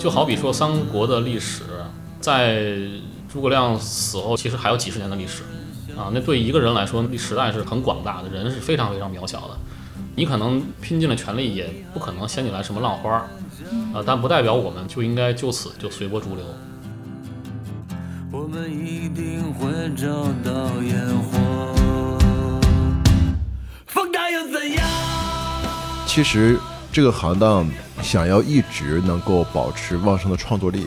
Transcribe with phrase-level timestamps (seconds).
[0.00, 1.62] 就好比说三国的历史，
[2.22, 2.64] 在
[3.30, 5.42] 诸葛亮死后，其实还有几十年的历史
[5.94, 6.08] 啊。
[6.14, 9.58] 那对一个人来说，时代是很广大的，人是非常非常渺小的。
[10.16, 13.28] 你可能拼尽了全力，也不可能掀起来什么浪花儿
[13.92, 14.02] 啊。
[14.06, 16.42] 但不代表我们就应该就此就随波逐流。
[18.32, 20.06] 我们一定会找
[20.42, 21.38] 到烟火。
[23.84, 24.82] 风大又怎样？
[26.06, 26.58] 其实
[26.90, 27.68] 这个行当
[28.02, 30.86] 想要一直能够保持旺盛的创作力，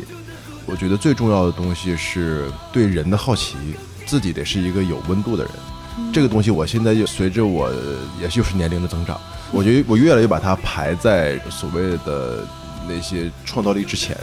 [0.66, 3.56] 我觉得最重要的东西是对人的好奇，
[4.06, 5.54] 自己得是一个有温度的人。
[6.12, 7.72] 这个东西我现在就随着我
[8.20, 9.20] 也就是年龄的增长，
[9.52, 12.48] 我觉得我越来越把它排在所谓的
[12.88, 14.18] 那些创造力之前。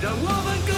[0.00, 0.77] 让我们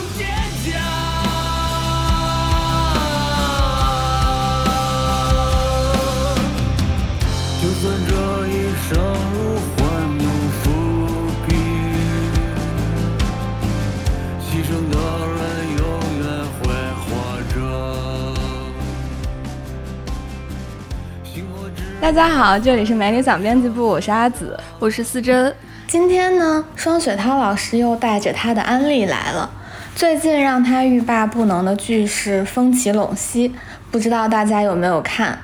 [22.01, 24.59] 大家好，这里是美女想编辑部，我是阿紫。
[24.79, 25.55] 我是思珍，
[25.87, 29.49] 今天呢，双雪涛老师又带着他的安利来了。
[29.95, 33.51] 最近让他欲罢不能的剧是《风起陇西》，
[33.91, 35.39] 不知道大家有没有看？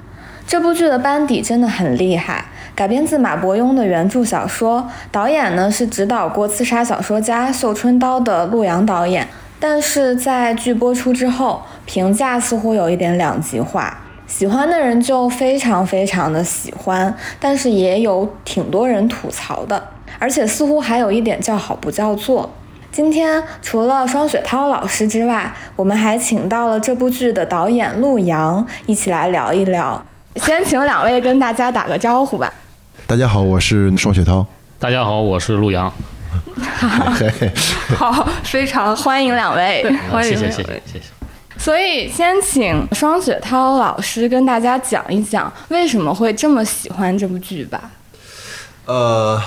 [0.46, 9.28] 这部剧的班底真的很厉害，改编自马伯庸的原著小说，导演呢是指导过《刺杀小说家》《绣春刀》的陆阳导演。
[9.60, 13.98] 但是在剧播出之后，评价似乎有一点两极化。
[14.26, 19.88] 喜欢的人就非常非常的喜欢，但是也有挺多人吐槽的，
[20.18, 22.50] 而且似乎还有一点叫好不叫座。
[22.90, 30.04] 今天除了双雪涛老师之外，我们还请到了这部剧的导演陆阳，一起来聊一聊。
[30.36, 32.52] 先请两位跟大家打个招呼吧。
[33.06, 34.44] 大家好，我是双雪涛。
[34.78, 35.92] 大家好，我是陆阳。
[37.96, 39.84] 好，非常欢迎两位。
[40.10, 41.15] 欢迎谢谢谢两位谢谢谢。
[41.58, 47.90] 所以先请双雪涛老师跟大家讲一讲为什么会这么喜欢这部剧吧。
[48.84, 49.40] 呃，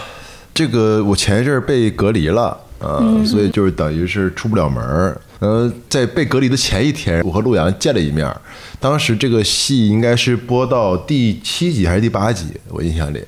[0.54, 5.22] 这个我前一阵儿被隔离了，呃，所以就是等于是出不了门儿。
[5.40, 8.36] 呃，在被隔离的前一天，我和陆阳见了一面儿。
[8.82, 13.24] 当时这个戏应该是播到第七集还是第八集，我印象里，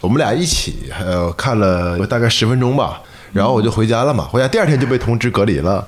[0.00, 3.02] 我们俩一起呃看了大概十分钟吧，
[3.34, 4.24] 然后我就回家了嘛。
[4.24, 5.86] 回家第二天就被通知隔离了。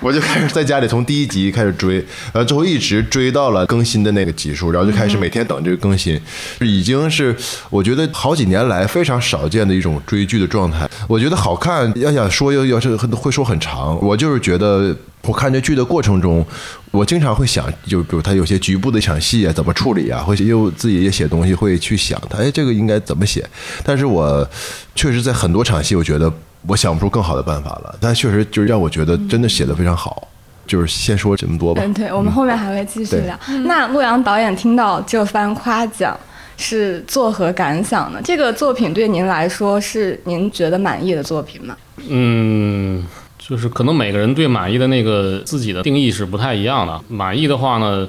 [0.00, 1.96] 我就开始在家里从第一集开始追，
[2.32, 6.20] 然后最后一直追到了更新的那个集数，然后就开始每天等这个更新，
[6.60, 7.34] 已经是
[7.68, 10.88] 我觉得好几年来非常少见的一种追剧的状态。
[11.08, 16.46] 我觉得好看，要想说又要是会说很长，我就是觉得我看这剧的过程中，
[16.92, 23.44] 我经常会想，就比如他有些局部的一场戏啊，怎么处理啊，或者又自己也写东西会去想他，哎，这个应该怎么写？
[23.84, 24.48] 但是我
[24.94, 26.32] 确实在很多场戏，我觉得。
[26.66, 30.26] 我想不出更好的办法了，但确实就是让我觉得真的写的非常好。
[30.66, 31.80] 就是先说这么多吧。
[31.82, 33.38] 嗯，对，我们后面还会继续对聊。
[33.64, 36.14] 那陆阳导演听到这番夸奖
[36.58, 38.20] 是作何感想呢？
[38.22, 41.74] 这个作品对您来说是您觉得满意的作品吗？
[42.06, 43.02] 嗯，
[43.38, 47.00] 就是可能每个人对满意的那个自己的定义是不太一样的。
[47.08, 48.06] 满意的话呢，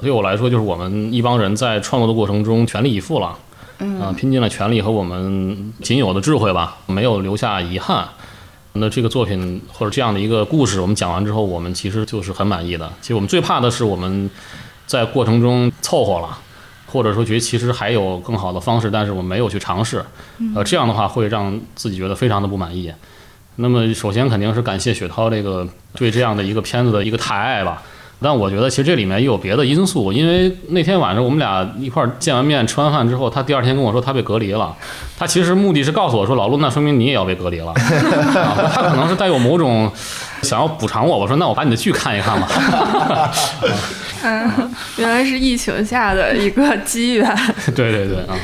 [0.00, 3.36] 对我来说就是我们一帮人在创作的过程中全力以赴了，
[3.82, 8.08] 嗯、拼尽了全力和我们仅有的智慧吧，没有留下遗憾。
[8.74, 12.90] 那这个作品或者这样的一个故事，我们讲完之后，我们其实就是很满意的。
[13.00, 14.30] 其实我们最怕的是我们
[14.86, 16.38] 在过程中凑合了，
[16.86, 20.02] 或者说觉得其实还有更好的方式，但是我们没有去尝试，
[20.54, 22.90] 呃，这样的话会让自己觉得非常的不满意。
[23.56, 27.82] 那么首先肯定是感谢雪涛这个对这样的一个片子的一个抬爱吧。
[28.22, 34.74] 但我觉得其实这里面也有别的因素，因为那天晚上我们俩一块儿见完面、吃完饭之后，他第二天跟我说他被隔离了。
[35.18, 37.72] 他其实目的是告诉我说，老陆，那说明你也要被隔离了。
[38.40, 39.90] 啊、他可能是带有某种
[40.42, 41.18] 想要补偿我。
[41.18, 42.48] 我说那我把你的剧看一看吧。
[44.22, 47.26] 嗯， 原来是疫情下的一个机缘。
[47.74, 48.34] 对对对啊，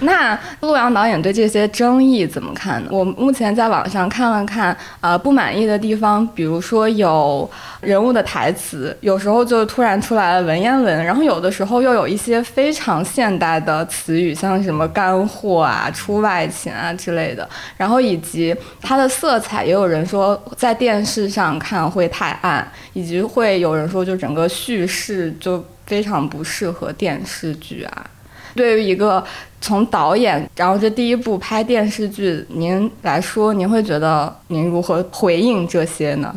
[0.00, 2.88] 那陆阳导演对这些争议怎么看呢？
[2.90, 7.48] 我目前在网上看了看，呃，不满意的地方，比如说有
[7.80, 28.10] 人物的台词，有时候就突然出来了文言文，然后有的时候又有一些非常现代的词语，像什么干货啊、出外勤啊之类的，然后以及它的色彩，也有人说在电视上看会太暗，以及会有人说就整个叙事就非常不适合电视剧啊。
[28.54, 29.22] 对于一个
[29.60, 36.34] 从导演，然后这第一部拍电视剧，您来说，您会觉得您如何回应这些呢？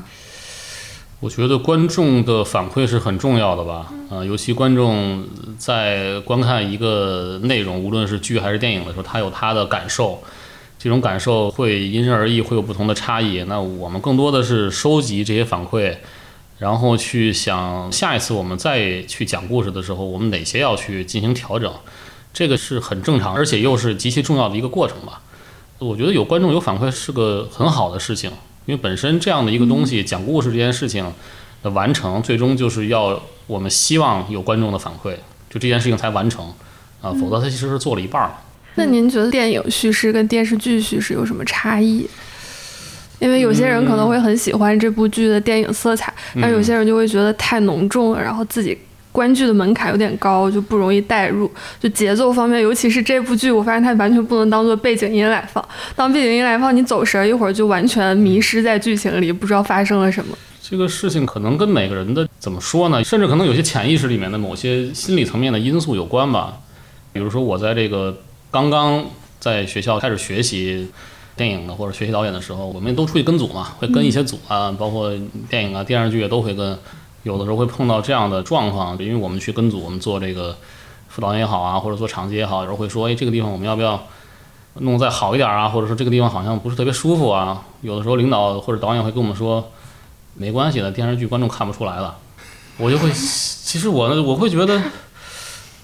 [1.21, 5.25] 我觉得观众的反馈是很重要的吧，啊、尤其观众
[5.57, 10.21] 在观看一个内容，无论是剧还是电影的时候，他有他的感受。
[10.77, 13.43] 这种感受会因人而异，会有不同的差异。
[13.49, 15.93] 那我们更多的是收集这些反馈，
[16.59, 21.73] 然后去想下一次我们再去讲故事的时候，我们哪些要去进行调整，
[22.33, 25.21] 这个是很正常，而且又是极其重要的一个过程吧。
[25.77, 28.29] 我觉得有观众有反馈是个很好的事情，
[28.65, 31.09] 因为本身这样的一个东西，讲故事这件事情
[31.63, 33.17] 的完成，最终就是要
[33.47, 35.13] 我们希望有观众的反馈，
[35.49, 36.45] 就这件事情才完成
[37.01, 38.41] 啊，否则它其实是做了一半儿了。
[38.75, 42.05] 那您觉得电影叙事跟电视剧叙事有什么差异？
[43.19, 48.77] 因为有些人可能会很喜欢这部剧的电影色彩，但有些人就会觉得太浓重了，然后自己
[49.11, 51.51] 观剧的门槛有点高，就不容易带入。
[51.79, 55.63] 就节奏方面，尤其是这部剧，我发现它完全不能当做背景音来放。
[55.95, 60.37] 当背景音来放，你走神儿一会儿就完全迷失在剧情里，不知道发生了什么。
[60.61, 66.59] 这个事情可能跟每个人的怎么说呢，甚至可能有些潜意识里面的某些心理层面的因素有关吧。
[67.11, 68.15] 比如说，我在这个
[68.51, 69.03] 刚刚
[69.39, 70.87] 在学校开始学习
[71.39, 75.09] 电影的或者学习导演的时候，我们都出去跟组嘛，会跟一些组啊，包括
[75.49, 76.77] 电影啊、电视剧都会跟。
[77.23, 80.55] 有的时候会碰到这样的状况，因为我们去跟组，我们做这个
[81.09, 84.01] 副导演也好啊，或者做场记也好，有时候会说，哎，这个地方我们要不要
[84.75, 85.67] 弄再好一点啊？
[85.67, 87.61] 或者说这个地方好像不是特别舒服啊？
[87.81, 89.69] 有的时候领导或者导演会跟我们说，
[90.35, 92.17] 没关系的，电视剧观众看不出来了。
[92.77, 94.81] 我就会，其实我呢，我会觉得，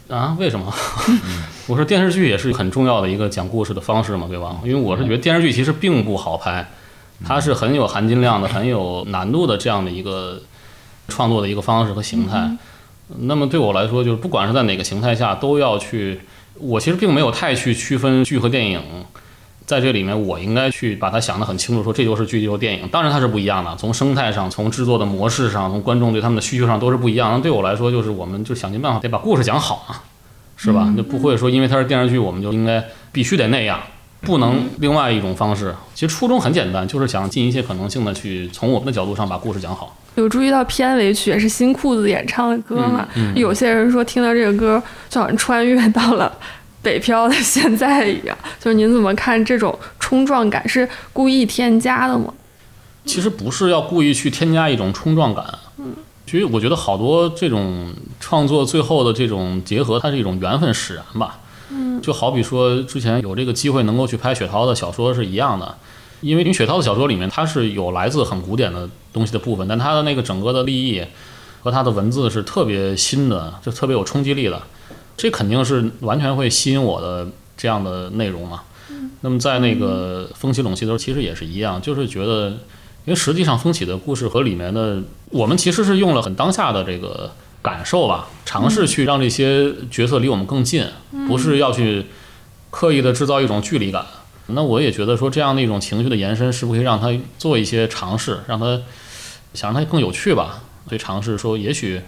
[0.07, 0.71] 啊，为什么？
[1.67, 4.57] 我说电视剧也是很重要的一个讲故事的方式嘛，对吧？
[4.63, 6.69] 因为我是觉得电视剧其实并不好拍，
[7.25, 10.41] 它是很有含金量的、很有难度的这样的一个
[11.07, 12.49] 创作的一个方式和形态。
[13.19, 16.21] 那么对我来说，就是不管是在哪个形态下，都要去。
[16.57, 18.81] 我其实并没有太去区分剧和电影，
[19.65, 22.87] 在这里面我应该去把它想得很清楚，说这就是剧，就是电影。
[22.89, 27.31] 当然它是不一样的，从生态上、从制作的模式上、从观众对他们的需求上都是不一样。
[27.31, 29.95] 那对我来说，就是我们就想尽办法得把故事讲好嘛，
[30.55, 30.93] 是吧？
[30.95, 33.79] 就不会说因为它是电视剧，我们就应该必须得那样，
[34.21, 35.73] 不能另外一种方式。
[35.93, 39.95] 其实初衷很简单，就是想尽一切可能性的去从我们的角度上把故事讲好。
[40.15, 43.05] 有注意到片尾曲也是新裤子演唱的歌嘛？
[43.35, 46.31] 有些人说听到这个歌就好像穿越到了
[46.85, 48.37] 北漂的 现在一样。
[48.59, 50.69] 就是您怎么看这种冲撞感？
[50.69, 52.31] 是故意添加的吗？
[53.03, 55.45] 其实不是要故意去添加一种冲撞感，
[55.77, 55.93] 嗯，
[56.25, 61.37] 其实我觉得好多这种创作最后的这种结合，它是一种缘分使然吧，
[61.69, 65.77] 嗯，就好比说之前有这个机会能够去拍雪涛的小说是一样的，
[66.21, 71.03] 因为因为雪涛的小说里面它是有来自很古典的东西的部分，但它的那个整个的立意
[71.61, 74.59] 和它的文字是特别新的，就特别有冲击力的，
[75.17, 78.61] 这肯定是完全会吸引我的这样的内容嘛。
[79.21, 82.57] 那么在那个风起陇西的时候，其实也是一样，就是觉得，因
[83.07, 85.01] 为实际上风起的故事和里面的
[85.31, 87.31] 我们其实是用了很当下的这个
[87.61, 90.85] 感受吧，尝试去让这些角色离我们更近，
[91.27, 92.05] 不是要去
[92.69, 94.05] 刻意的制造一种距离感。
[94.47, 97.09] 那我也觉得说这样的一种情绪的延伸，是不是可以让他
[97.39, 98.79] 做一些尝试，让他
[99.55, 100.61] 想让它更有趣吧？
[100.87, 101.99] 所以尝试说，也许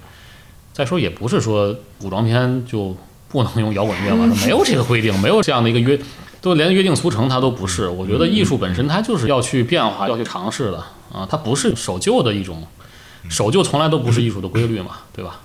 [0.78, 2.96] 再说也不是说古装片就
[3.30, 6.00] 不能用摇滚乐嘛，没有这个规定，没有这样的一个约，
[6.40, 7.90] 都连约定俗成它都不是。
[7.90, 10.78] 我觉得艺术本身它就是要去变化，要去尝试的
[11.12, 12.62] 啊，它不是守旧的一种，
[13.28, 15.40] 守旧从来都不是艺术的规律嘛，对吧？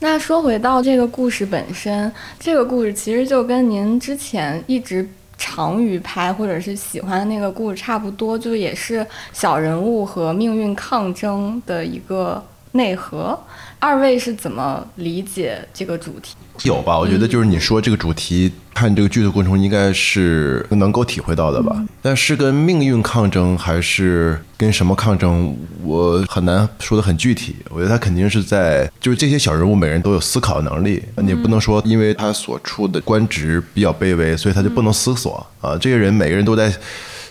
[0.00, 5.08] 那说回到这个故事本身，这个故事其实就跟您之前一直
[5.38, 13.38] 长于拍或者是喜欢的那个故事差不多，就也是小人物和命运抗争的一个内核。
[13.82, 16.36] 二位是怎么理解这个主题？
[16.62, 16.96] 有吧？
[16.96, 21.84] 我觉得就是你说这个主题，看这个剧的过程中，应该是能够体会到的吧。
[22.00, 27.56] 但是跟命运抗争还是跟什么抗争，我很难说的很具体。
[27.70, 35.76] 我觉得他肯定是在，就是这些小人物每人都有思考能力，你不能说因为他所处的官职比较卑微，所以他就不能思索啊。
[35.76, 36.72] 这些人每个人都在。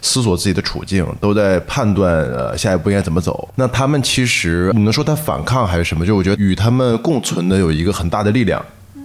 [0.01, 3.48] 思索自己的处境，都在判断呃下一步应该怎么走。
[3.55, 6.05] 那他们其实你能说他反抗还是什么？
[6.05, 8.63] 就我觉得与他们共存的有一个很大的力量，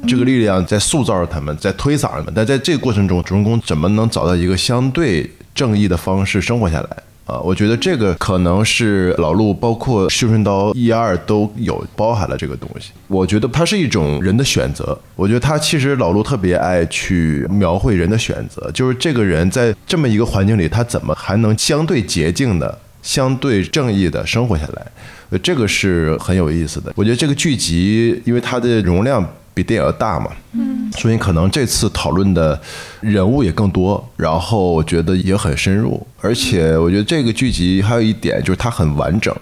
[0.09, 2.33] 这个力量在塑造着他们，在推搡着他们。
[2.35, 6.89] 但在这个过程中，主人公怎么能找到一个相对正义的方式生活下来？
[7.27, 12.93] 啊，我觉得这个可能是老陆，包括《绣春刀》一二都有包含了这个东西。
[13.09, 14.97] 我觉得它是一种人的选择。
[15.17, 25.39] 我觉得他其实老陆特别爱去描绘人的选择，就是这个人在这么一个环境里，他怎么还能相对洁净的、相对正义的生活下来？
[25.43, 26.93] 这个是很有意思的。
[26.95, 29.21] 我觉得这个剧集，因为它的容量
[29.57, 32.61] 比电影要大嘛，嗯，所以可能这次讨论的
[33.01, 39.35] 人物也更多，然后我觉得也很深入，而且我觉得这个剧集还有一点就是它很完整，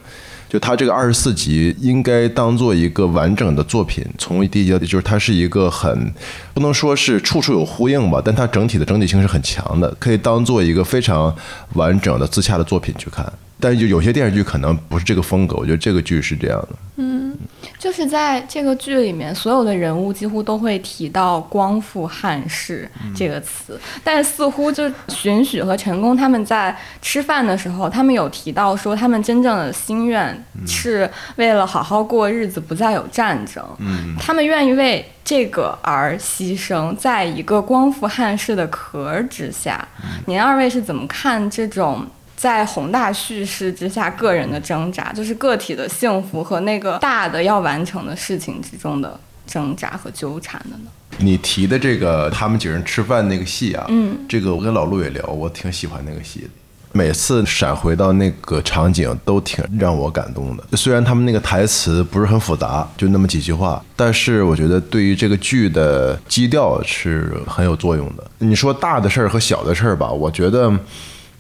[0.49, 6.15] 就它这个二十四集应该当做一个完整的作品，从第一集到第，就是它是一个很
[6.55, 11.35] 不能说是处处有呼应吧，但它整体的整体性是很强的，可以当做一个非常
[11.73, 13.33] 完整的自洽的作品去看。
[13.61, 16.69] 但是就有些电视剧可能不是这个风格，我觉得这个剧是这样的。
[16.97, 17.37] 嗯
[17.79, 33.63] 就是在这个剧里面，所有的人物几乎都会提到“光复汉室”这个词，但是似乎就荀许和陈宫他们在吃饭的时候，他们有提到说，他们真正的心愿是为了好好过日子，不再有战争。
[33.79, 39.87] 嗯，他们愿意为这个而牺牲，在一个光复汉室的壳儿之下。
[40.27, 50.91] 您二位是怎么看这种在宏大叙事之下个人的挣扎，就是个体的幸福和那个大的要完成的事情之中的挣扎和纠缠的呢？
[51.19, 56.49] 你提的这个他们几个人吃饭那个戏啊，嗯，这个我跟老陆也聊，我挺喜欢那个戏的。
[56.97, 60.77] 每次闪回到那个场景都挺让我感动的。
[60.77, 68.25] 虽然他们那个台词不是很复杂，就那么几句话，但是我觉得对于这个剧的基调是很有作用的。
[68.39, 70.73] 你说大的事儿和小的事儿吧，我觉得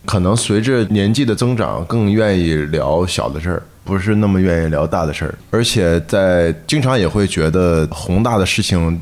[0.04, 3.62] 可能随着年纪的增长，更愿意聊小的事儿。
[3.86, 8.98] 不是那么愿意聊大的事儿，而且在经常也会觉得宏大的事情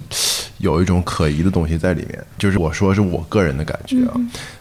[0.59, 4.11] 有一种可疑的东西在里面，就是我说是我个人的感觉啊。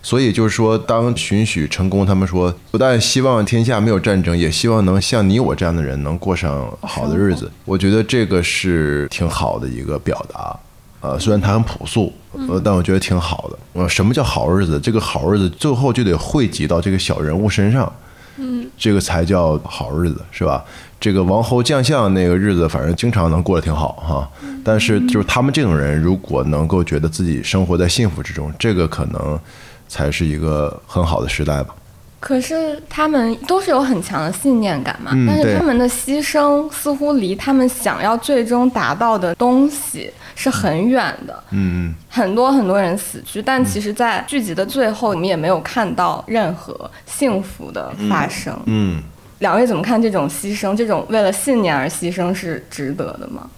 [0.04, 10.56] 所以就是说，当荀许、成功他们说，不但希望天下没有战争，也希望能像你我这样的人能过上好的日子，我觉得这个是挺好的一个表达。
[11.02, 12.14] 呃，虽然它很朴素，
[12.48, 13.60] 呃，但我觉得挺好的。
[13.74, 14.80] 呃，什么叫好日子？
[14.80, 17.92] 这个好日子最后就得汇集到这个小人物身上。
[18.38, 20.64] 嗯这个才叫好日子，是吧？
[21.00, 24.30] 这个王侯将相那个日子，反正经常能过得挺好哈。
[24.64, 29.40] 但是就是他们这种人，如果能够觉得自己生活在幸福之中，这个可能
[29.88, 31.76] 才是一个很好的时代吧。
[32.20, 41.44] 可是他们都是有很强的信念感嘛，但是他们的牺牲似乎离他们想要最终达到的东西是很远的。
[41.52, 48.58] 嗯，很多很多人死去，但其实，在剧集的最后，你们也没有看到任何幸福的发生。
[48.66, 49.04] 嗯，
[49.40, 50.76] 两位怎么看这种牺牲？
[50.76, 53.50] 这种为了信念而牺牲是值得的吗？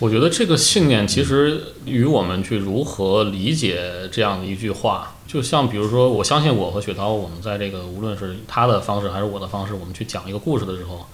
[0.00, 11.06] 我觉得这个信念其实与我们去如何理解这样的一句话，就像比如说，我相信我和雪涛，我们在这个无论是他的方式还是我的方式，我们去讲一个故事的时候，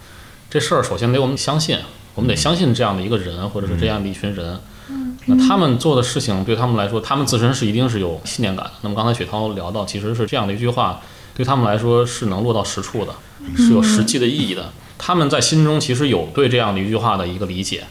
[0.49, 1.79] 这事儿首先得我们相信，
[2.17, 4.59] 我们得相信这样的一个人或者是这样的一群人。
[5.27, 8.73] 那他们做的事情对他们来说，他们自身是一定是有信念感的。
[8.83, 11.01] 那么刚才雪涛聊到，其实是这样的一句话，
[11.35, 13.13] 对他们来说是能落到实处的，
[13.57, 14.73] 是有实际的意义的。
[14.97, 17.85] 他们在心中其实有对这样的一句话的一个理解，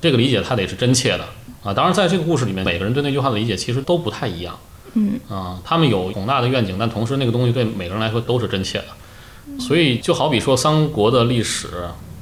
[0.00, 1.24] 这个理解他得是真切的
[1.62, 1.74] 啊。
[1.74, 4.56] 当然，在这个故事里面，每个人对那句话的理解其实都不太一样。
[4.94, 9.58] 嗯啊，他们有宏大的愿景，但同时那个东西对每个人来说都是真切的。
[9.58, 11.68] 所以就好比说三国的历史，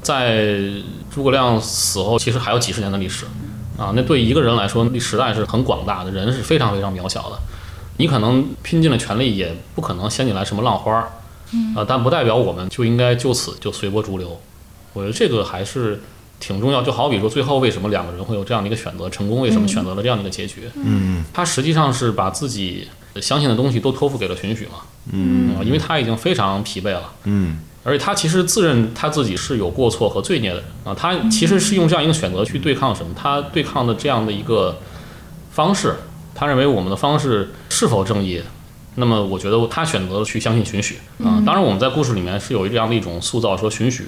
[0.05, 0.71] 在
[1.13, 3.25] 诸葛亮死后，其实还有几十年的历史
[3.77, 3.93] 啊。
[3.97, 7.39] 那对一个人来说，那时代是很广大的，人是非常非常渺小的。
[7.97, 11.11] 你可能拼尽了全力，也不可能掀起来什么浪花儿，
[11.75, 14.39] 啊，但不代表我们就应该就此就随波逐流。
[14.93, 16.01] 我觉得这个还是
[16.39, 16.83] 挺重要。
[16.83, 20.69] 就好比说，最后为什么两个人会有这样的一个选择，成功为什么选择了这样的一个结局？
[20.75, 22.89] 嗯，他实际上是把自己
[23.23, 24.81] 相信的东西都托付给了荀许嘛，
[25.13, 33.15] 嗯，因为他已经非常疲惫了，嗯，而且他其实自认他自己是有过错和罪孽的人啊，他其实是用这样一个选择去对抗什么？
[33.15, 34.79] 他对抗的这样的一个
[35.53, 35.95] 方式，
[36.35, 38.43] 他认为我们的方式是否正义？
[38.95, 41.43] 那么我觉得他选择了去相信荀许啊。
[41.45, 44.05] 当然，我们在故事里面是有这样的一种塑造，说荀许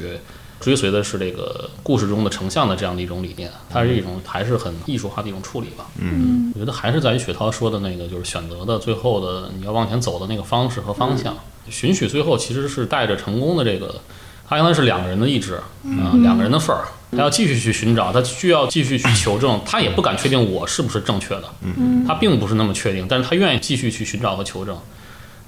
[0.58, 5.86] 追随的是这个故事中的丞相的这样的一种理念，它是一种还是很艺术化的一种处理吧。
[5.98, 11.36] 嗯，我觉得还是在于雪涛说的那个，就是选择的最后的你要往前走的那个方式和方向。
[11.70, 13.94] 荀许最后其实是带着成功的这个，
[14.48, 21.44] 他应该是两个人的意志啊、两个人的份儿，他要继续去寻找，他需要继续去求证，他也不敢确定我是不是正确的，
[22.06, 24.76] 他并不是那么确定，但是他愿意继续去寻找和求证，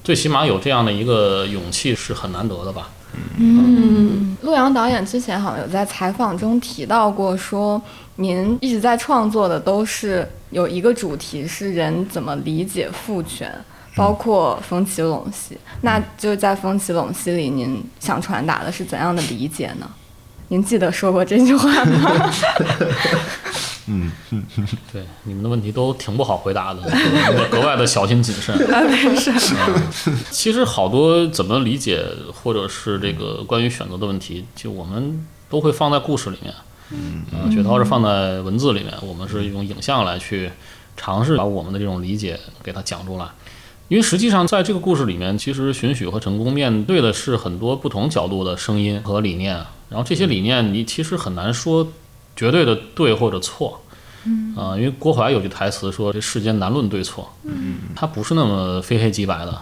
[0.02, 2.90] 最起码有这样的一个勇气是很难得的吧。
[3.38, 7.80] 嗯，陆阳导演之前好像有在采访中提到过，说
[8.16, 13.50] 您一直在创作的都是有一个主题是人怎么理解父权，
[13.99, 15.59] 包括风起陇西。
[15.83, 19.90] 那就是在风起陇西里，您想传达的是怎样的理解呢？
[20.50, 22.33] 您记得说过这句话吗？
[23.90, 24.11] 嗯
[24.93, 28.55] 对，你们的问题都挺不好回答的， 得格外的小心谨慎。
[28.73, 29.31] 啊，没事。
[30.07, 32.02] 嗯其实好多怎么理解，
[32.33, 36.55] 或者是这个关于选择的问题，就我们都会放在故事里面。
[36.90, 40.50] 嗯，呃，雪涛是放在文字里面，我们是用影像来去
[40.97, 43.26] 尝试把我们的这种理解给它讲出来。
[43.88, 49.57] 因为实际上在这个故事里面，其实荀彧和成功面对的是很多不同角度的声音和理念，
[49.88, 51.88] 然后这些理念你其实很难说
[52.37, 53.80] 绝对的对或者错。
[54.25, 59.59] 嗯啊、因为郭淮有句台词说：“这世间难论对错。”嗯，它不是那么非黑即白的。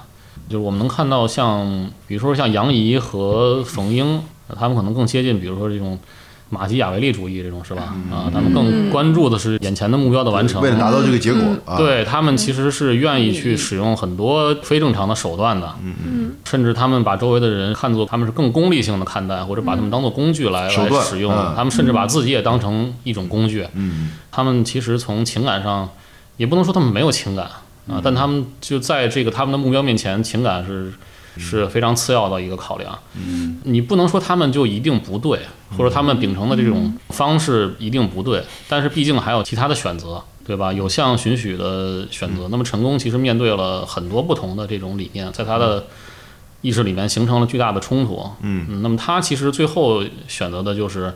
[0.48, 4.20] 就是我们能看到像，比如说像杨仪和冯英，
[4.58, 5.98] 他们可能更接近，比如说这种
[6.48, 7.94] 马基雅维利主义这种，是吧？
[8.10, 25.88] 啊，他们更关注的是眼前的目标的完成，为了达到这个结果啊，对他们其实是愿意去使用很多非正常的手段的，嗯嗯，甚至他们把周围的人看作他们是更功利性的看待，或者把他们当做工具来来使用嗯，他们甚至把自己也当成一种工具，嗯，他们其实从情感上，
[26.36, 27.46] 也不能说他们没有情感
[27.88, 30.92] 嗯啊，但他们就在这个他们的目标面前，情感是
[31.38, 32.98] 是非常次要的一个考量。
[33.14, 35.40] 嗯，你不能说他们就一定不对，
[35.76, 40.22] 或者他们秉承的这种方式一定不对，但是毕竟还有其他的选择。
[40.46, 40.72] 对吧？
[40.72, 45.84] 有像荀彧的选择，那么成功其实面对了很多不同的这种理念，在他的
[46.60, 48.24] 意识里面形成了巨大的冲突。
[48.42, 51.12] 嗯那么他其实最后选择的就是，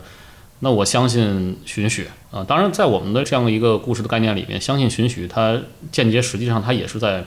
[0.59, 2.43] 那我相信荀彧啊。
[2.43, 5.57] 当然，在我们的这样一个故事的概念里面，相信荀彧，他
[5.93, 7.23] 间接实际上他也是在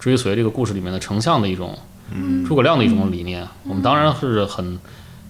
[0.00, 1.78] 追随这个故事里面的丞相的一种，
[2.46, 3.46] 诸葛亮的一种理念。
[3.68, 4.78] 我们当然是很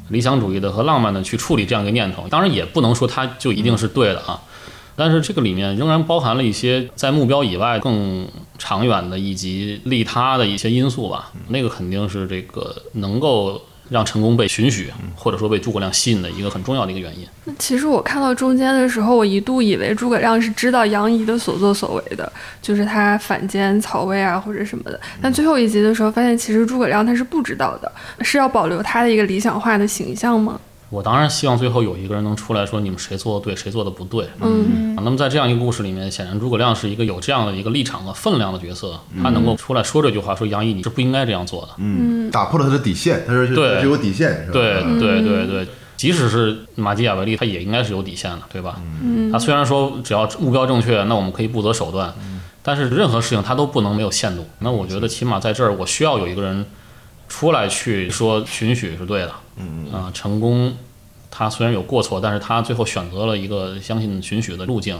[0.08, 4.40] 理想主义的和浪漫的去处理这样一个念头，当然也不能说它就一定是对的啊。
[4.96, 11.32] 但是这个里面仍然包含了一些在目标以外更长远的以及利他的一些因素吧。
[11.48, 17.26] 那个肯定是这个能够让成功被允许或者说被诸葛亮吸引的一个很重要的一个原因。
[17.44, 22.30] 那其实我看到中间的时候，我一度以为诸葛亮是知道杨仪的所作所为的，
[22.62, 24.98] 就是他反间曹魏啊或者什么的。
[25.20, 30.58] 但最后一集的时候，发现其实诸葛亮他是不知道的，是要保留他的一个理想化的形象吗？
[30.94, 34.28] 我当然希望最后有一个人能出来说你们谁做的对，谁做的不对。
[34.40, 41.70] 嗯啊那么在这样一个故事里面，显然诸葛亮是一个有这样的一个立场和分量的角色，他能够出来说这句话，说杨毅你是不应该这样做的。
[41.78, 44.52] 嗯，打破了他的底线，他说对有底线，是吧？
[44.52, 45.66] 对嗯对对对，
[45.96, 48.80] 即使是马基雅维利，他也应该是有底线的，对吧？
[49.02, 52.14] 嗯他虽然说只要目标正确，那我们可以不择手段，
[52.62, 54.46] 但是任何事情他都不能没有限度。
[54.60, 56.64] 那我觉得起码在这儿，我需要有一个人
[57.28, 60.72] 出来去说允许是对的，嗯啊，成功
[61.36, 64.96] 他虽然有过错，但是他最后选择了一个相信荀彧的路径。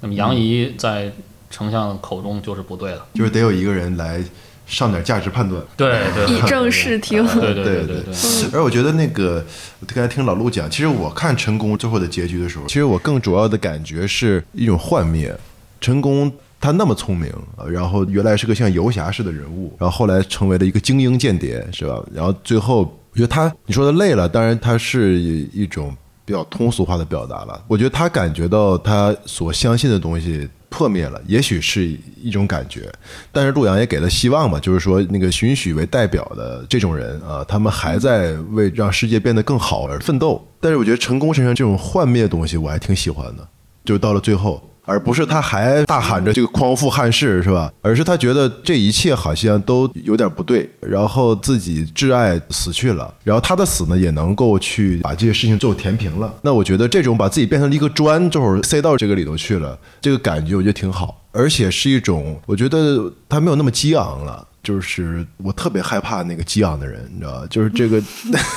[0.00, 1.12] 那么杨仪在
[1.50, 4.24] 丞相口中就是不对的，就是得有一个人来
[4.66, 5.62] 上点价值判断。
[5.76, 7.26] 对对以正视听。
[7.26, 8.14] 对对对对对，
[8.52, 9.44] 而我觉得那个，
[9.86, 15.36] 刚才听老陆讲，其实我看陈宫最后的结局的时候，其实我更主要的感觉是一种幻灭。
[15.80, 22.02] 陈宫他那么聪明，呃然后原来是个像游侠式的人物，然后后来成为了一个精英间谍，是吧？
[22.12, 27.60] 然后最后，我觉得他你说的累了，当然他是一种比较通俗化的表达了。
[27.66, 31.84] 我觉得他感觉到他所相信的东西破灭了，也许是
[32.22, 32.92] 一种感觉，
[33.32, 40.46] 但是陆阳也给了希望嘛，就是说那个荀彧为代表的这种人啊，他们还在为让世界变得更好而奋斗。
[40.60, 43.48] 但是我觉得成功身上这种幻灭的东西，我还挺喜欢的，
[43.84, 44.62] 就是到了最后。
[44.88, 47.70] 而不是他还大喊着这个匡复汉室是吧？
[47.82, 56.32] 而是他觉得这一切好像都有点不对，然后自己挚爱死去了，然后他的死呢也能够去把这些事情最后填平了。
[56.40, 64.46] 那我觉得这种把自己变成了一个砖，最后塞到这个里头去了，这个感觉我觉得挺好，而且是一种我觉得他没有那么激昂了。
[64.60, 67.46] 就是我特别害怕那个激昂的人，你知道吧？
[67.48, 68.02] 就是这个，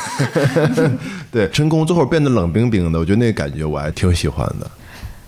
[1.31, 4.69] 对陈宫最后变得冷冰冰的，我觉得那个感觉我还挺喜欢的。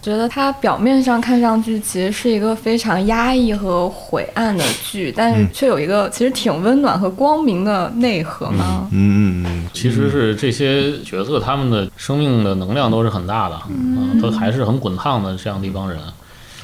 [0.04, 8.86] 觉得它表面上看上去其实是一个非常压抑和晦暗的剧，但是却有一个其实挺温暖和光明的内核嘛。
[8.92, 15.98] 嗯嗯嗯，其实是这些角色他们的生命的能量都是很大的，嗯，都还是很滚烫的这样的一帮人。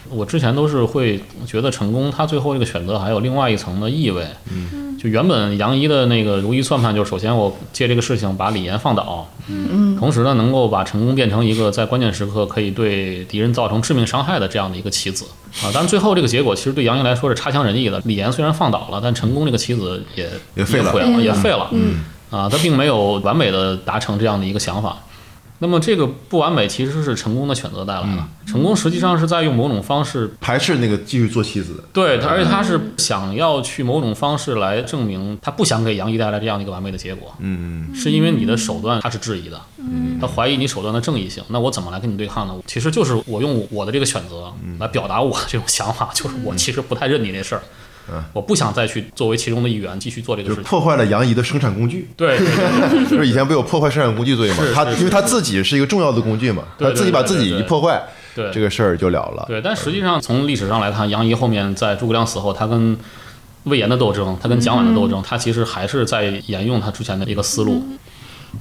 [0.09, 4.25] 我之前都是会觉得成功，他最后这个选择还有另外一层的意味。
[4.51, 15.25] 嗯，就原本杨怡的那个如意算盘，就是首先我借这个事情把李岩放倒，嗯，同时呢能够把成功变成一个在关键时刻可以对敌人造成致命伤害的这样的一个棋子
[15.61, 15.71] 啊。
[15.71, 18.01] 当然最后这个结果其实对杨怡来说是差强人意的。
[18.05, 21.67] 李岩虽然放倒了，但成功这个棋子也也废了，也废了。
[21.71, 24.97] 嗯，啊，他并没有完美的达成这样的一个想法。
[25.59, 28.23] 那么这个不完美其实是成功的选择带来的。
[28.47, 31.83] 成功实际上是在用某种方式排斥那个继续做妻子的。
[31.93, 39.61] 对，他而且他是想要去某种方式来证明他不想给杨毅带来这样的一个完美的结果，嗯是因为你的手段他是质疑的，
[40.19, 41.43] 他怀疑你手段的正义性。
[41.49, 42.55] 那我怎么来跟你对抗呢？
[42.65, 47.61] 其实就是我用我的这个选择来表达我的这种想法，就是我其实不太认你这事儿，
[48.33, 50.63] 我不想再去作为其中的一员继续做这个事情。
[50.63, 54.63] 破坏了杨仪的生产工具，对对对对对 就是以前不有破坏生产工具罪嘛？
[54.73, 58.01] 他因为他自己是一个重要的工具嘛，他自己把自己一破坏，
[58.35, 59.45] 对，这个事儿就了了。
[59.47, 62.97] 对，但实际上从历史上来看，杨仪后面在诸葛亮死后，他跟
[63.63, 67.83] 魏延的斗争，他跟蒋琬的斗争，他其实还是在沿用他之前的一个思路。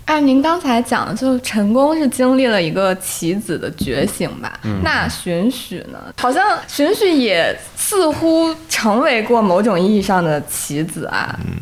[0.04, 4.58] 按您刚才讲的，就是陈宫是经历了一个棋子的觉醒吧？
[4.82, 5.98] 那荀许呢？
[6.18, 11.38] 好像荀许也似乎成为过某种意义上的棋子啊。
[11.44, 11.54] 嗯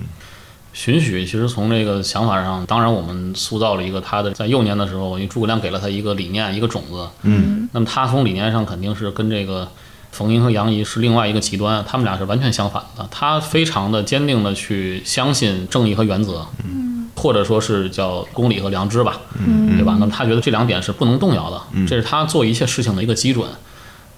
[0.76, 9.66] 荀许其实从这个想法上，当然我们塑造了一个他的在幼年的时候，因为诸葛亮给了他一个理念、一个种子，嗯，那么他从理念上肯定是跟这个
[10.12, 13.08] 冯英和杨仪是另外一个极端，他们俩是完全相反的。
[13.10, 19.96] 他非常的坚定的去相信正义和原则，嗯，或者说是叫公理和良知吧，嗯，对吧？
[19.98, 23.48] 那么他觉得这两点是不能动摇的，这是他做一切事情的一个基准，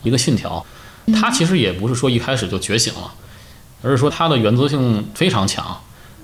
[0.03, 0.65] 一个信条。
[1.15, 3.11] 他其实也不是说一开始就觉醒了，
[3.83, 5.65] 而是说他的原则性非常强。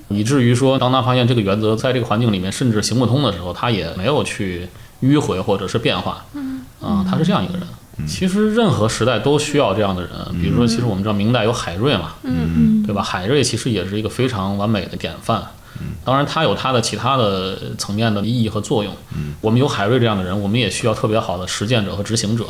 [0.08, 4.68] 以至于说，当他发现这个原则在这个环境里面甚至行不通的时候，他也没有去
[5.02, 6.22] 迂回或者是变化。
[6.34, 7.62] 嗯，啊，他是这样一个人。
[8.06, 10.10] 其实任何时代都需要这样的人。
[10.42, 13.02] 比如说，其实我们知道明代有海瑞嘛，嗯对吧？
[13.02, 15.42] 海瑞其实也是一个非常完美的典范。
[16.04, 18.94] 当然他有他的其他的层面的意义和作用。
[19.40, 22.44] 我们有海瑞这样的人，我们也需要特别好的实践者和执行者。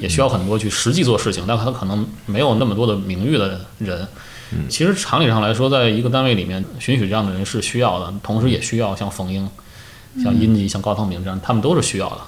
[0.00, 4.06] 也需要很多去实际做事情，但他可能没有那么多的名誉的人。
[4.68, 9.48] 其实常理上来说，在一个单位里面，允许这样的人是需要的，同时也需要像冯英、
[10.22, 12.18] 像殷吉、像高汤明这样，他们都是需要的。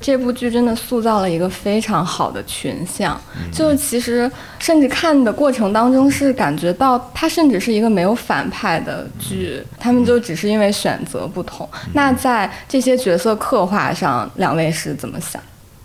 [0.00, 3.20] 这部剧真的塑造了一个非常好的群像，
[3.52, 11.68] 就是其实甚至看的过程当中是感觉到它甚至是一个没有反派的剧，他们就只是因为选择不同。
[11.92, 15.42] 那在这些角色刻画上，两位是怎么想？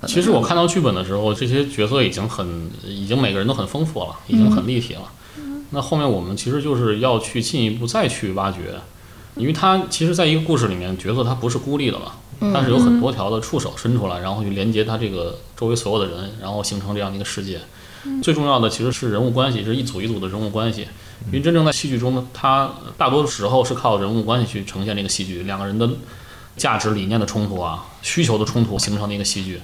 [0.08, 5.02] 其实我看到剧本的时候，这些角色已经很，已经每个人都很丰富了，已经很立体了。
[5.72, 8.60] 那后面我们其实就是要去进一步再去挖掘，
[9.36, 17.60] 因为它其实在一个故事里面，角色它不是孤立的嘛，它是有很多条的触手伸出来，然后去连接它这个周围所有的人，然后形成这样的一个世界。
[18.24, 20.88] 最重要的其实是人物关系，是一组一组的人物关系。
[21.28, 25.90] 因为真正在戏剧中呢，它大多时候是靠人物关系去呈现这个戏剧，两个人的
[26.56, 29.60] 价值理念的冲突啊，需求的冲突形成的一个戏剧。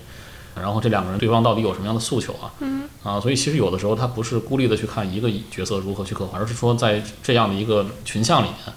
[0.54, 2.52] 然后这两个人对方到底有什么样的诉求啊？
[2.60, 8.76] 嗯啊，所以其实有的时候他不是孤立的去看一个角色如何去刻画，而是说在这样的一个群像里面，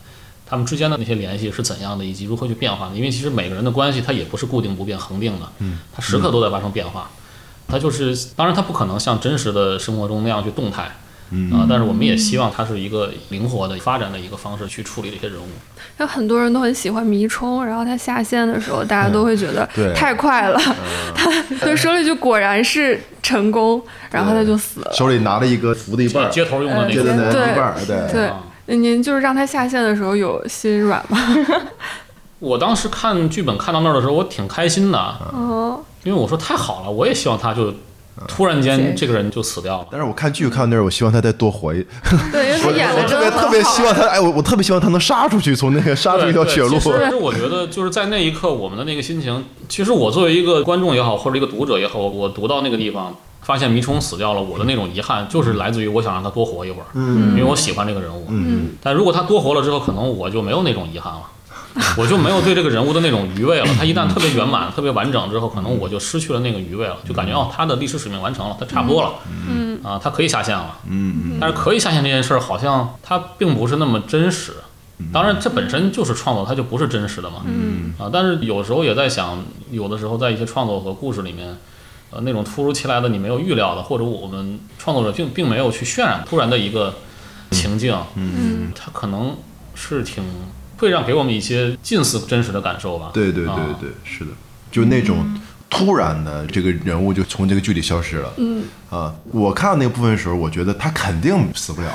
[0.49, 2.95] 他们之间的那些联系是怎样的，以及如何去变化的。
[2.95, 7.11] 因为其实每个人的关系它也不是固定不变、恒定的，嗯，它时刻都在发生变化。
[7.69, 10.91] 它就是当然它不可能像真实的生活中那样去动态。
[11.53, 15.45] 啊，但是我们也希望它是一个灵活的发展的一个方式去处理这些人物。
[15.99, 20.59] 有很多人都很喜欢迷冲，然后他下线的时候，大家都会觉得太快了。
[21.15, 21.31] 他
[21.61, 24.91] 对说了一句“果然是成功”，然后他就死了。
[24.95, 28.33] 手里拿了一个福的一半，接头用的那个对对一半，对对。
[28.77, 31.19] 您就是让他下线的时候有心软吗？
[32.39, 34.99] 我当时看剧本看到那儿的时候，我挺开心的。
[35.33, 37.73] 哦，因为我说太好了，我也希望他就。
[38.27, 39.87] 突然间，这个人就死掉了。
[39.93, 41.87] 但是我看剧看到那儿，我希望他再多活一。
[42.33, 46.77] 对，因为他演的特别特别希望他，哎，我我特别希望他能杀出去，从那个杀出一条血路。
[46.81, 58.71] 其实我觉得就是在那一刻，我们的那个心情，其实我作为一个观众也好，或者一个读者也好，我读到那个地方，发现迷冲死掉了，我的那种遗憾，就是来自于我想让他多活一会儿，嗯，因为我喜欢这个人物，嗯。
[58.83, 61.23] 但如果他多活了之后，可能我就没有那种遗憾了。
[61.97, 63.67] 我就没有对这个人物的那种余味了。
[63.79, 69.13] 他一旦特别圆满、特别完整之后，可能我就失去了那个余味了，就感觉哦，他的历史使命完成了，他差不多了，
[69.49, 74.55] 嗯啊，他可以下线了，嗯但是可以下线这件事儿，好像他并不是那么真实。
[75.13, 78.11] 当然，这本身就是创作，它就不是真实的嘛，嗯啊。
[78.13, 79.39] 但是有时候也在想，
[79.71, 81.57] 有的时候在一些创作和故事里面，
[82.11, 86.95] 呃，那种突如其来的你没有预料的，或者我们创作者并并没有去渲染突然的一个
[87.51, 89.37] 情境，嗯，它可能
[89.75, 90.23] 是挺。
[90.81, 93.11] 会让给我们一些近似真实的感受吧？
[93.13, 94.31] 对对对对，是的，
[94.71, 95.27] 就那种
[95.69, 98.33] 突然的这个人物就从这个剧里消失了。
[98.37, 101.91] 嗯啊，我看到那个部分的时候，我觉得他肯定死不了，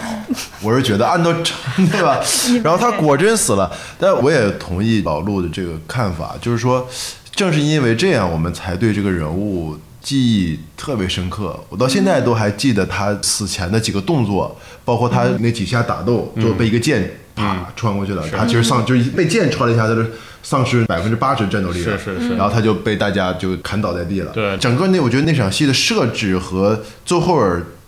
[0.62, 1.32] 我是觉得按照
[1.78, 2.20] 对吧？
[2.62, 6.86] 然后他果真死了，但我也同意老陆的这个看法，就是说，
[7.34, 11.60] 正是因为这样，我们才对这个人物记忆特别深刻。
[11.70, 17.12] 我到现在都还记得他死前的几个动作，包括他那几下打斗，就被一个剑。
[17.36, 20.06] 啪穿过去了，他其实丧就是被剑穿了一下，他就
[20.44, 21.98] 丧失百分之八十战斗力了。
[21.98, 24.32] 是是是，然后他就被大家就砍倒在地了。
[24.32, 27.44] 对，整个那我觉得那场戏的设置和最后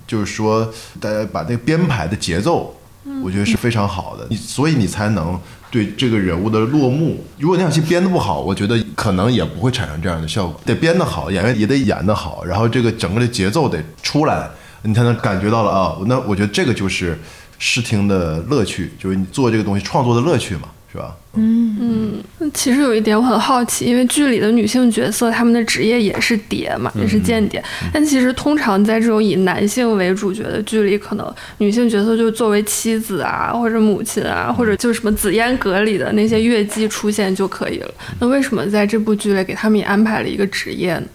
[0.07, 2.75] 就是说大家把那个编排的节奏，
[3.23, 4.25] 我觉得是非常好的。
[4.31, 5.39] 你所以你才能
[5.71, 10.59] 对这个人物的落幕，如果那场戏编的不好，我觉得可能也不会产生这样的效果。
[10.65, 14.49] 得编得好，演员也得演得好，然后这个整个的节奏得出来，
[14.83, 15.97] 你才能感觉到了啊。
[16.07, 17.17] 那我觉得这个就是。
[17.57, 20.63] 视听的乐趣，就是你做这个东西创作的乐趣嘛，
[20.95, 21.13] 是吧？
[21.33, 22.51] 嗯嗯？
[22.53, 27.61] 其实有一点我很好奇，因为剧里的女性角色，她们的职业也是谍嘛，也是间谍。
[27.91, 37.93] 但其实通常在这种以男性为主角的剧里，可能女性角色就作为妻子啊，或者母亲啊，或者就什么紫烟阁里的那些月季出现就可以了。
[38.21, 41.07] 那为什么在这部剧里给他们也安排了一个职业呢？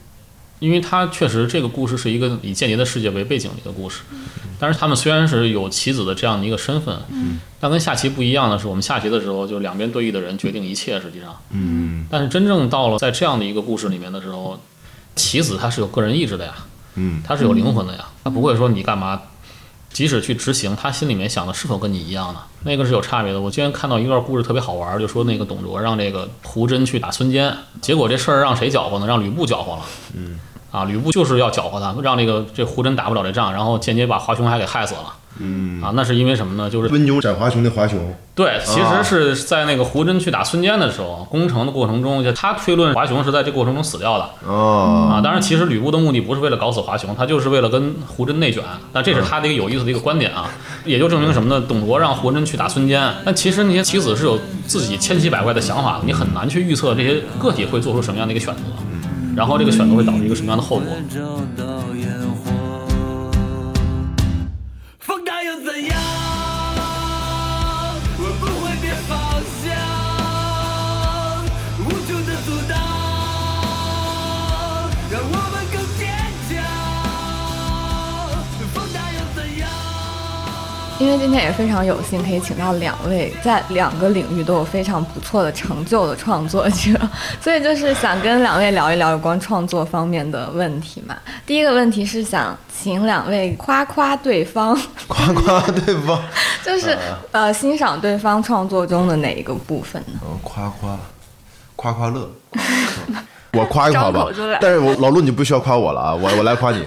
[0.59, 4.01] 因为他确实这个故事是一个以间谍的世界为背景的一个故事，
[4.59, 6.95] 但是他们虽然是有棋子的这样的一个身份，
[7.61, 14.59] 但跟下棋不一样的是，我们下棋的时候就两边对弈的人决定一切，实际上，嗯但是真正到了在这样的一个故事里面的时候，
[15.15, 16.55] 棋子他是有个人意志的呀，
[16.95, 19.21] 嗯他是有灵魂的呀，他不会说你干嘛，
[19.93, 22.41] 即使去执行，他心里面想的是否跟你一样呢？
[22.63, 23.41] 那个是有差别的。
[23.41, 29.07] 我今天看到一段故事特别好玩，就说那个董卓让这个胡真去打孙坚，结果这事儿让谁搅和呢？
[29.07, 29.83] 让吕布搅和了。
[30.15, 30.39] 嗯，
[30.71, 35.15] 啊，吕布就是要搅和他，让这个这胡真打不了这仗，然后间接把华雄还给害死了。
[35.43, 36.69] 嗯，啊，那是因为什么呢？
[36.69, 37.99] 就是温酒斩华雄的华雄，
[38.35, 44.29] 对，其实是在那个胡真去打孙坚的时候，攻城的过程中，就他推论华雄是在这过程中死掉的。
[44.47, 48.63] 哦，啊，当然，其实吕布的目的不是为了搞死华雄，他就是为了跟胡真内卷。
[48.93, 50.51] 那这是他的一个有意思的一个观点啊，
[50.85, 51.65] 也就证明什么呢？
[51.67, 58.61] 董卓让胡真去打孙坚，但其实那些棋子是有自己千奇百怪的想法的，你很难去预测这些个体会做出什么样的一个选择，
[59.35, 60.87] 然后这个选择会导致一个什么样的后果。
[81.01, 86.95] 因为今天也非常有幸可以请到两位在两个领域都有非常不错的成就的创作者，
[87.41, 91.17] 所以就是想跟两位聊一聊有关创作方面的问题嘛。
[91.47, 96.23] 第一个问题是想请两位夸夸对方，夸夸对方，
[96.63, 96.97] 就是
[97.33, 100.21] 呃欣赏对方创作中的哪一个部分呢？
[100.23, 100.99] 嗯，夸夸，
[101.77, 102.31] 夸夸乐。
[103.53, 104.27] 我夸一夸吧
[104.61, 106.85] 但是我老陆你不需要夸我了啊，我我来夸你。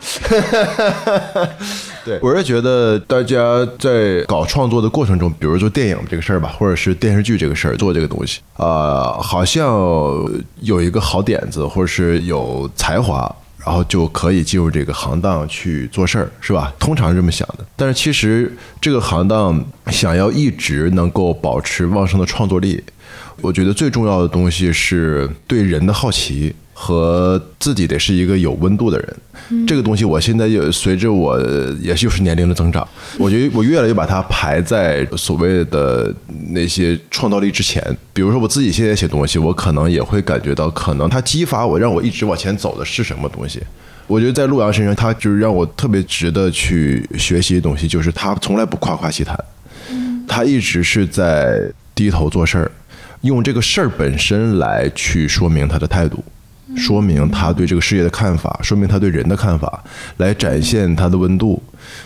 [2.05, 9.65] 对，我是觉得大家在搞创作的过程中，比如说电影这个事儿吧，或者是电视剧这个事儿，做这个东西，啊，好像
[10.61, 13.33] 有一个好点子，或者是有才华。
[13.65, 16.73] 然后就可以进入这个行当去做事儿，是吧？
[16.77, 17.65] 通常是这么想的。
[17.77, 22.83] 但是其实这个行当想要一直能够保持旺盛的创作力，
[23.43, 29.15] 我觉得最重要的东西是对人的好奇和自己得是一个有温度的人。
[29.67, 31.37] 这个东西我现在也随着我
[31.81, 36.13] 也就是年龄的增长，我觉得我越来越把它排在所谓的
[36.51, 37.83] 那些创造力之前。
[38.13, 43.61] 比如说我自己现在写东西，我可能也会感觉到，可能它激发我，让我一直往前走的是什么东西。
[44.07, 49.37] 我觉得在陆阳身上，他就是让我特别值得去学习的东西，就是他从来不夸夸其谈，
[50.25, 51.59] 他一直是在
[51.95, 52.71] 低头做事儿，
[53.23, 56.23] 用这个事儿本身来去说明他的态度，
[56.77, 59.83] 说明他对这个世界的看法，说明他对人的看法，
[60.17, 61.61] 来展现他的温度。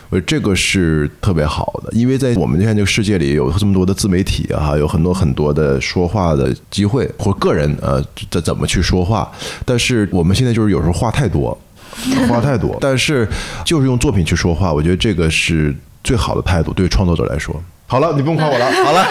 [0.10, 9.32] 我觉得这个是特别好的，因为在我们现在这个世界里，有这么多的自媒体啊，有很多很多的说话的机会，或个人呃怎怎么去说话，
[9.64, 11.58] 但是我们现在就是有时候话太多。
[12.30, 13.28] 话太多，但是
[13.66, 17.60] 就是用作品去说话，我觉得这个是最好的态度，对创作者来说。
[17.88, 19.04] 好了，你不用夸我了，好了，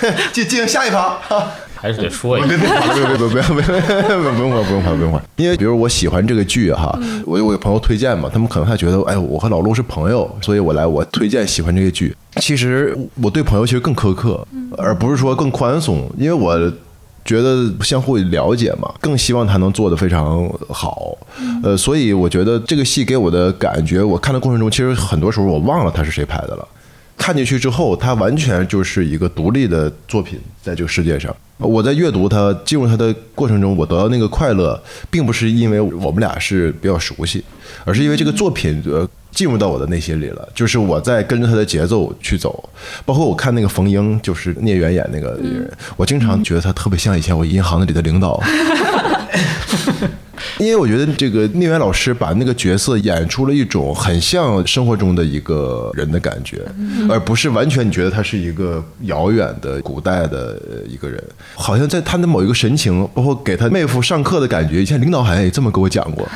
[0.32, 1.18] 进进行下一趴。
[1.76, 2.56] 还是得说一下别。
[2.56, 12.16] 别夸了，别别别别别别不用夸不用夸不用夸，因为比如我喜欢这个剧哈，我有我有朋友推荐嘛，他们可能还觉得哎，我和老陆是朋友，所以我来我推荐喜欢这个剧。
[12.36, 14.46] 其实我对朋友其实更苛刻，
[14.78, 16.72] 而不是说更宽松，因为我。
[17.24, 21.16] 觉得相互了解嘛，更希望他能做得非常好，
[21.62, 26.68] 呃，所以我觉得这个戏给我的感觉，我看的过程中，其实很多时候我忘了他是谁拍的了。
[27.16, 31.34] 看进去之后，它完全就是一个独立的作品，在这个世界上。
[31.58, 37.42] 我在阅读它、进入它的过程中，我得到那个快乐，并不是因为我们俩是比较熟悉，
[37.84, 40.48] 而是因为这个作品呃进入到我的内心里了。
[40.54, 42.68] 就是我在跟着它的节奏去走，
[43.06, 48.42] 包括我看那个冯英，就是聂远演那个人，我经常觉得他特别像以前我银行里的领导。
[50.58, 56.62] 因为我觉得这个聂远老师把那个角色演出了一种很像生活中的一个人的感觉，
[57.08, 61.22] 而不是完全你觉得他是一个遥远的古代的一个人。
[61.54, 66.28] 好像在他的某一个神情，包括给他妹夫上课的感觉，以前领导好像也这么跟我讲过，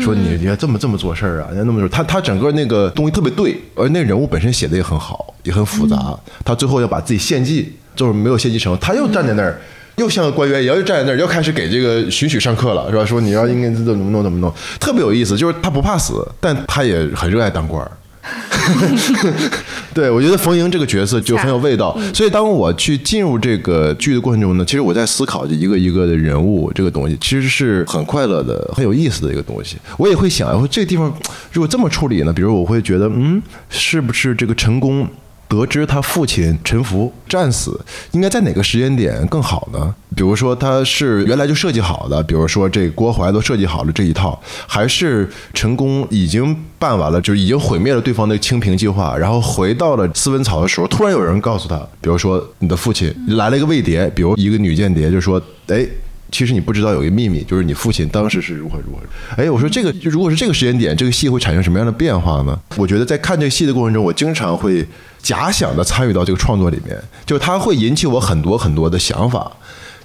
[0.00, 1.88] 说你你要这么这么做事儿啊，你要那么说。
[1.88, 6.18] 他他整个那个东西特别对，而那人物本身写的也很好，也很复杂。
[6.44, 9.60] 他最后要把自己献祭，就是没有献祭成，他又站在那儿。
[9.96, 13.04] 又像个官员一样，又站在那儿，又开始给这个许许上课了，是吧？
[13.04, 15.36] 说你要应该怎么弄怎么弄，特别有意思。
[15.36, 17.90] 就是他不怕死，但他也很热爱当官儿。
[19.94, 29.76] 对，我觉得冯莹这个角色就很有味道，所以当我去进入这个剧的过程中呢，其实我在思考这一个一个的人物这个东西，其实是很快乐的、很有意思的一个东西。
[29.96, 31.06] 我也会想，我说这个地方
[31.52, 35.08] 如果这么处理呢，比如我会觉得，嗯，是不是这个陈宫
[35.48, 37.80] 得知他父亲陈福战死，
[38.12, 39.94] 应该在哪个时间点更好呢？
[40.14, 55.86] 比如说他是原来就设计好的，比如说这郭淮都设计好了这一套，还是陈宫已经办完了，就已经毁灭了对方的清平计划，然后回到了斯文草的时候，突然有人告诉他，比如说你的父亲来了一个卫谍，比如一个女间谍，就说，哎。
[56.30, 59.00] 其实你不知道有一个秘密，就是你父亲当时是如何如何。
[59.42, 62.58] 哎，我说这个，就如果是这个时间点，这个戏会产生什么样的变化呢？
[62.76, 64.86] 我觉得在看这个戏的过程中，我经常会
[65.22, 69.50] 假想的参与到这个创作里面，就它会引起我很多很多的想法，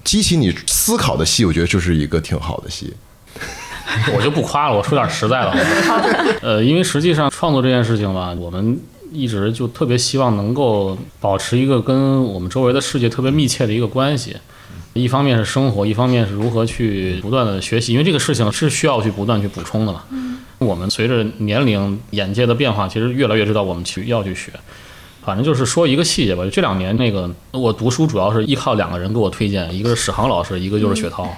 [0.04, 2.94] 激起你思考的戏，我觉得就是一个挺好的戏。
[4.14, 5.50] 我就不夸了，我说点实在的。
[6.40, 8.80] 呃，因为实际上创作这件事情吧，我们
[9.10, 14.36] 一直就特别希望能够保持一个跟我们周围的世界特别密切的一个关系。
[14.94, 20.04] 一方面是生活，一方面是如何去不断的学习，因为这个事情是需要去不断去补充的嘛。
[20.58, 24.52] 我们随着年龄、眼界的变化，其实越来越知道我们去要去学。
[25.24, 31.28] 反正就是说一个细节吧，这两年那个我读书主要是依靠两个人给我推荐，一个是史航老师，一个就是雪涛。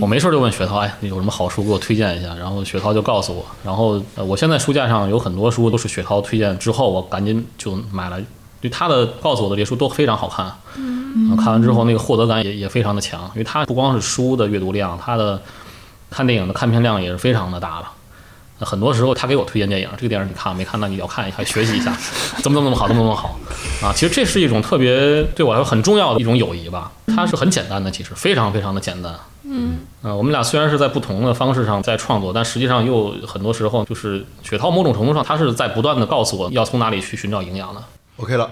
[0.00, 2.34] 我没事儿就问雪涛，哎，有什么好书给我推荐一下？
[2.34, 3.44] 然后雪涛就告诉我。
[3.62, 8.18] 然后呃我现在书架上有很多书都是雪涛推荐之后，我赶紧就买了。
[8.60, 10.99] 对他的告诉我的这些书都非常好看，嗯，
[11.36, 15.40] 看完之后那个获得感也也非常的强，因为他不光是书的阅读量，他的
[16.10, 17.92] 看电影的看片量也是非常的大了。
[18.60, 20.78] 很多时候他给我推荐电影，这个电影你看没看？
[20.80, 21.96] 那你要看一下，学习一下，
[22.42, 23.34] 怎么怎么怎么好，怎么怎么好
[23.82, 23.90] 啊！
[23.94, 26.92] 其实这是一种特别对我来说很重要的一种友谊吧。
[27.06, 29.14] 它是很简单的，其实非常非常的简单。
[29.44, 37.82] 嗯，呃，我们俩虽然是在不同的方式上在创作，但实际上又很多时候就是雪涛某种程度上他是在不断的告诉我要从哪里去寻找营养的。
[38.18, 38.48] OK 了，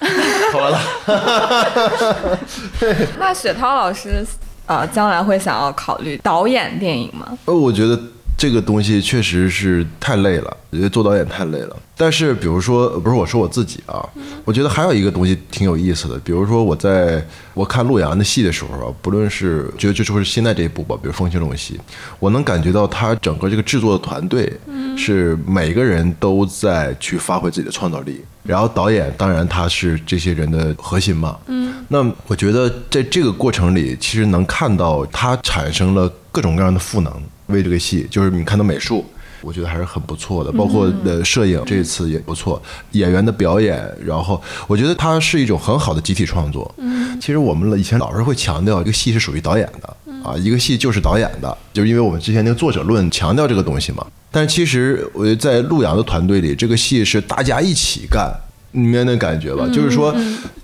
[0.52, 2.38] 好完了。
[3.18, 4.24] 那雪涛老师，
[4.66, 7.26] 呃，将来会想要考虑导演电影吗？
[7.44, 8.00] 呃，我觉得
[8.40, 11.76] 这个东西确实是太累了，我觉得做导演太累了。
[11.94, 14.02] 但是，比如说，不是我说我自己啊，
[14.46, 16.18] 我觉得还有一个东西挺有意思的。
[16.20, 17.22] 比如说，我在
[17.52, 21.74] 我看陆阳的戏的时候啊，不论是就就说是现在这一部吧，比如《风起陇西》，
[22.18, 24.50] 我能感觉到他整个这个制作的团队
[24.96, 28.24] 是每个人都在去发挥自己的创造力。
[28.42, 37.12] 然后导演当然他是这些人的核心嘛，嗯，那我觉得在这个过程里，其实能看到他产生了各种各样的赋能，
[37.46, 39.04] 为这个戏，就是你看到美术，
[39.40, 42.62] 我觉得还是很不错的，包括呃摄影这次也不错，
[42.92, 46.72] 演员的表演，然后我觉得它是一种很好的集体创作。
[46.78, 54.06] 嗯，其实我们以前老是会强调，一个戏是属于导演的啊，一个戏就是导演的，就是因为我们之前那个作者论强调这个东西嘛。
[54.30, 58.32] 但是其实我觉得在陆阳的团队里，这个戏是大家一起干。
[58.72, 59.66] 你明白那感觉吧？
[59.72, 60.14] 就是说，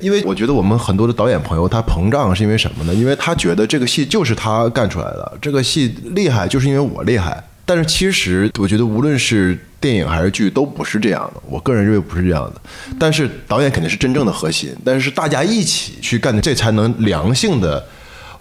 [0.01, 2.95] 因为我觉得我们很多的导演朋友他膨胀是因为什么呢？
[2.95, 7.43] 因为他觉得这个戏就是他干出来的，这个戏厉害就是因为我厉害。
[7.65, 12.61] 但是其实我觉得无论是电影还是剧都不是这样的，我个人认为不是这样的。
[12.97, 17.85] 但是导演肯定是真正的核心，但是大家一起去干的，这才能良性的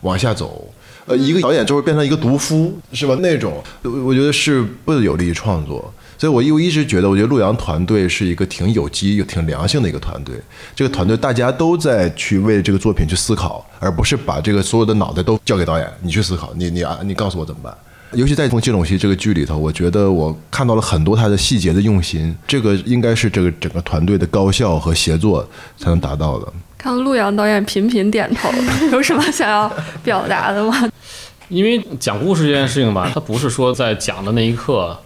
[0.01, 0.71] 往下走。
[1.07, 3.15] 呃，一个导演就会变成一个毒夫，是吧？
[3.19, 5.91] 那种我我觉得是不有利于创作。
[6.17, 10.35] 所以我又一直觉得，我觉得陆阳团队是一个挺有机、又挺良性的一个团队。
[10.75, 17.75] 这个团队大家都在去为这个作品去思考，而不是把这个所有的脑袋都交给导演，你去思考，你你啊，你告诉我怎么办。
[18.13, 25.45] 尤其在《风起陇西》这个剧里头，我觉得我看到了很多他的细节的用心，这个应该是这个整个团队的高效和协作
[25.77, 26.53] 才能达到的。
[26.77, 28.49] 看陆阳导演频频点头，
[28.93, 29.69] 有什么想要
[30.01, 30.89] 表达的吗？
[31.49, 34.97] 因为讲故事这件事情吧，它不是说在讲的那一刻。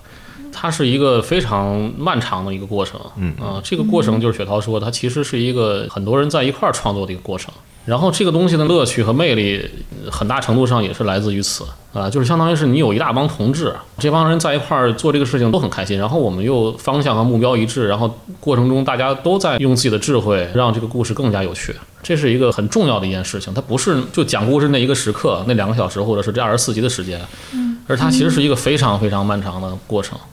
[0.51, 7.53] 它是一个非常漫长的一个过程，嗯啊，这个过程就是雪涛说，它其实是一个很多人在一块儿创作的一个过程。
[7.85, 9.67] 然后这个东西的乐趣和魅力，
[10.11, 23.51] 很大程度上也是来自于此啊，就是相当于是你有一大帮同志，这帮人在一块儿做这个事情都很开心，然后我们又方向和目标一致，然后过程中大家都在用自己的智慧让这个故事更加有趣，这是一个很重要的一件事情。
[23.55, 27.19] 它不是就讲故事那一个时刻，那两个小时，或者是这二十四集的时间，
[27.53, 30.15] 嗯，而它其实是一个非常非常漫长的过程。
[30.21, 30.27] 嗯，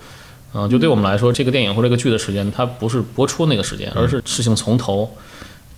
[0.71, 5.11] 就对我们来说，这个电影或这个剧的时间，它不是播出那个时间，而是事情从头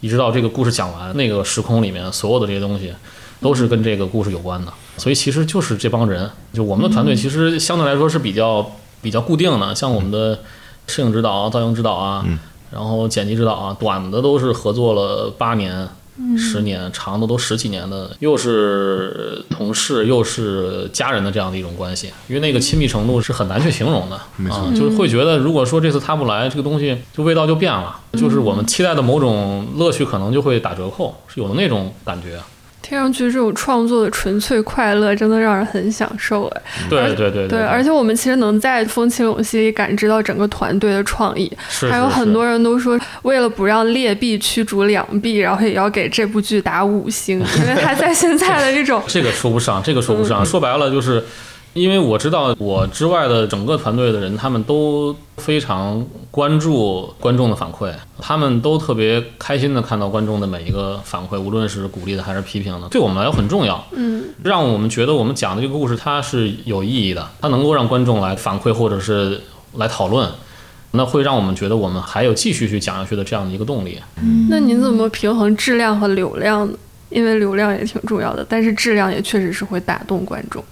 [0.01, 2.93] 一直到这个故事讲完，那个时空里面所有的这些东西，
[3.41, 4.73] 都是跟这个故事有关的。
[4.97, 9.75] 所以其实就是这帮人，就我们的团队，其实相对来说是比较比较固定的。
[9.75, 10.41] 像我们的
[10.87, 12.25] 摄影指导、造型指导啊，
[12.71, 15.89] 然后剪辑指导啊，短的都是合作了八年，
[16.37, 24.17] 十年，长的都十几年的，又是同事又是家人的这样的一种关系，因为那个亲密程度是很难去形容的
[24.51, 32.39] 啊，就是会觉得如果说这次他不来，这个东西就味道就变了，就是我们期待的某种乐趣可能就会打折扣，是有的那种感觉。
[32.89, 36.63] 听上去这种创作的纯粹快乐，真的让人很享受哎。
[36.89, 50.47] 对对对对，而且我们其实能在《风起陇西》里感知到整个团队的创意，是还有很多人都说，为了不让劣币驱逐良币，然后也要给这部剧打五星，因为他在现在的这种 这个说不上，这个说不嗯上。
[50.47, 51.23] 说白了就是，
[51.75, 63.85] 因为我知道我之外的整个团队的人，他们都非常关注观众的反馈，他们都特别开心的看到观众的每一个反馈，无论是鼓励的还是批评的，对我们来说很重要。
[63.93, 69.41] 嗯，让我们觉得我们讲的这个故事它是有意义的，它能够让观众来反馈或者是
[69.75, 70.29] 来讨论。
[70.91, 74.01] 那会让我们觉得我们还有继续去讲下去的这样的一个动力。
[74.23, 76.77] 嗯那您怎么平衡质量和流量呢？
[77.11, 80.65] 因为流量也挺重要的，但是质量也确实是会打动观众。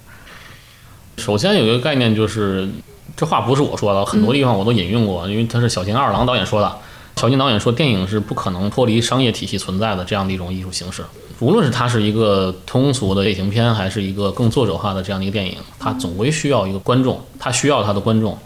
[1.16, 2.68] 首先有一个概念就是，
[3.16, 6.76] 这话不是我说的，很多地方我都引用过，因为他是小津二郎导演说的。
[7.16, 11.02] 小津导演说，电影是不可能脱离商业体系存在的这样的一种艺术形式。
[11.40, 18.36] 无论是它是一个通俗的类型片，还是一个更作者化的这样的一个电影，它总归需要一个观众，它需要它的观众。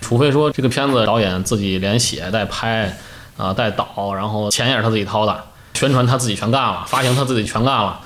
[0.00, 2.98] 除非说这个片子导演自己连写带拍
[3.36, 5.44] 啊、带导，然后钱也是他自己掏的，
[5.74, 8.00] 宣传他自己全干了，发行他自己全干了，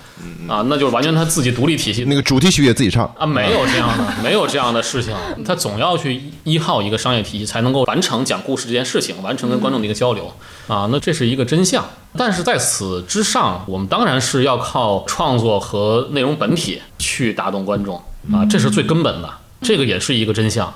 [0.48, 5.14] 啊，那就是完全他自己独立体系那个主题曲也自己唱，啊，没有这样的，没有这样的事情。
[5.44, 10.32] 他总要去依靠一个商业体系，才能够完成讲故事这件事情，完成跟观众的一个交流
[10.66, 10.88] 啊。
[10.90, 11.84] 那这是一个真相。
[12.16, 17.96] 但是在此之上，我们当然是要靠创作和内容本体去打动观众
[18.32, 20.66] 啊，这是最根本的，这个也是一个真相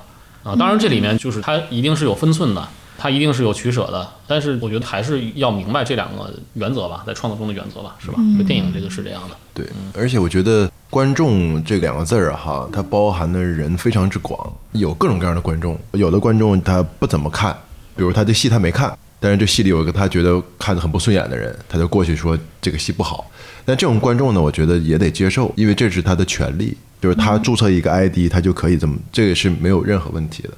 [0.43, 0.55] 啊。
[0.55, 2.67] 当然，这里面就是它一定是有分寸的。
[2.97, 8.17] 它一定是有取舍的，但是我觉得还是要明白这两个原则吧，在创作中的原则吧，是吧？
[8.37, 9.35] 就电影这个是这样的。
[9.53, 9.65] 对，
[9.95, 15.77] 而且我觉得“观众”这两个字儿哈，它包含的人非常之广，有各种各样的观众。
[15.91, 17.55] 有的观众他不怎么看，
[17.95, 23.31] 比如他的戏他没看，但是这戏里有一个他觉得看得很不顺眼的人，他就过去说这个戏不好。
[23.63, 30.49] 但这种观众呢，我觉得也得接受，因为这是他的权利，就是他注册一个 ID，他就可以这么，这个是没有任何问题的。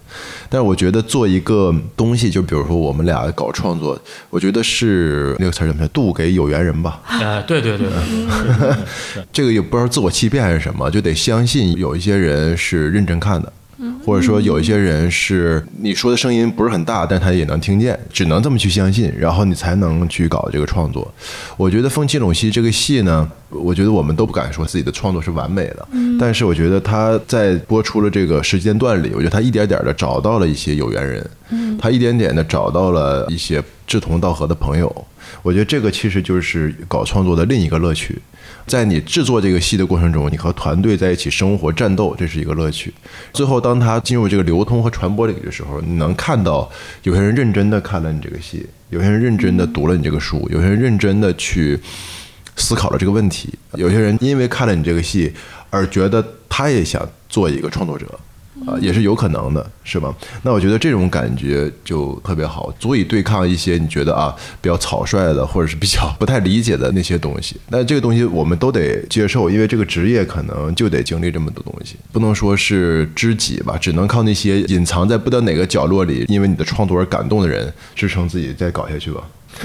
[0.50, 4.02] 但是我觉得做一个东西，就比如说我们俩搞创作，
[4.32, 7.00] 我觉得是那个词儿怎么说，渡给有缘人吧。
[7.06, 8.76] 啊，对对对对，
[9.32, 13.54] 这个也不知道自我欺骗还是什么，就得相信有一些人是认真看的，
[14.06, 21.14] 或者说有一些人是你说的声音不是很大，但他也能听见，只能这么去相信，然后你才能去搞这个创作。
[21.58, 25.88] 我觉得《风起陇西》这个戏呢，我觉得我们都不敢说自己的创作是完美的，
[26.20, 31.30] 但是我觉得他在播出了这个时间段里，我觉得他一点点的找到了一些有缘人，
[31.78, 35.06] 他一点点的找到了一些志同道合的朋友。
[35.42, 38.20] 我觉得这个其实就是搞创作的另一个乐趣。
[38.68, 42.94] 在你制作这个戏的过程中，你和团队在一起生活战斗，这是一个乐趣。
[43.32, 46.70] 最后，当他进入这个流通和传播领域的时候，你能看到
[47.04, 51.80] 有些人认真的看了你这个戏，有些人认真的读了你这个书，有些人认真的去
[52.56, 55.32] 思考了这个问题，有些人因为看了你这个戏
[55.70, 58.08] 而觉得他也想做一个创作者。
[58.66, 60.14] 啊，也是有可能的，是吧？
[60.44, 67.58] 那我觉得这种感觉就特别好，足以对抗一些你觉得啊 比较草率的，或者是比较不太理解的那些东西。
[67.70, 79.22] 那这个东西我们都得接受，因为这个职业可能就得经历这么多东西，不能说是知己吧，只能靠那些隐藏在不知道哪个角落里，因为你的创作而感动的人支撑自己再搞下去吧。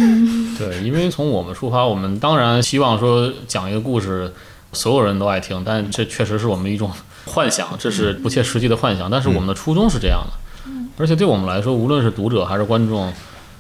[0.59, 4.33] 对，因为从我们出发，我们当然希望说讲一个故事，
[4.73, 6.91] 所有人都爱听，但这确实是我们一种
[7.27, 9.11] 幻想，这是不切实际的幻想。
[9.11, 13.13] 但是我们的初衷是这样的，而且对我们来说，无论是读者还是观众，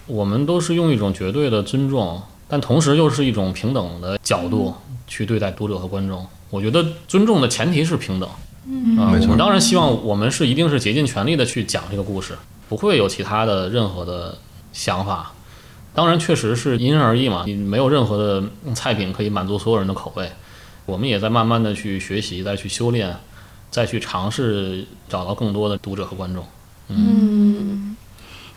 [0.07, 4.75] 我们都是用一种绝对的尊重，但同时又是一种平等的角度
[5.07, 6.27] 去对待读者和观众。
[6.51, 8.29] 我觉得尊重的前提是平等。
[8.99, 12.37] 啊，没错我们当然希望我们是一定是竭尽全力的去讲这个故事，
[12.69, 14.37] 不会有其他的任何的
[14.73, 15.33] 想法。
[15.93, 18.45] 当然，确实是因人而异嘛，你没有任何的
[18.75, 20.31] 菜品可以满足所有人的口味。
[20.87, 23.17] 我们也在慢慢的去学习，再去修炼，
[23.71, 26.45] 再去尝试找到更多的读者和观众。
[26.89, 27.97] 嗯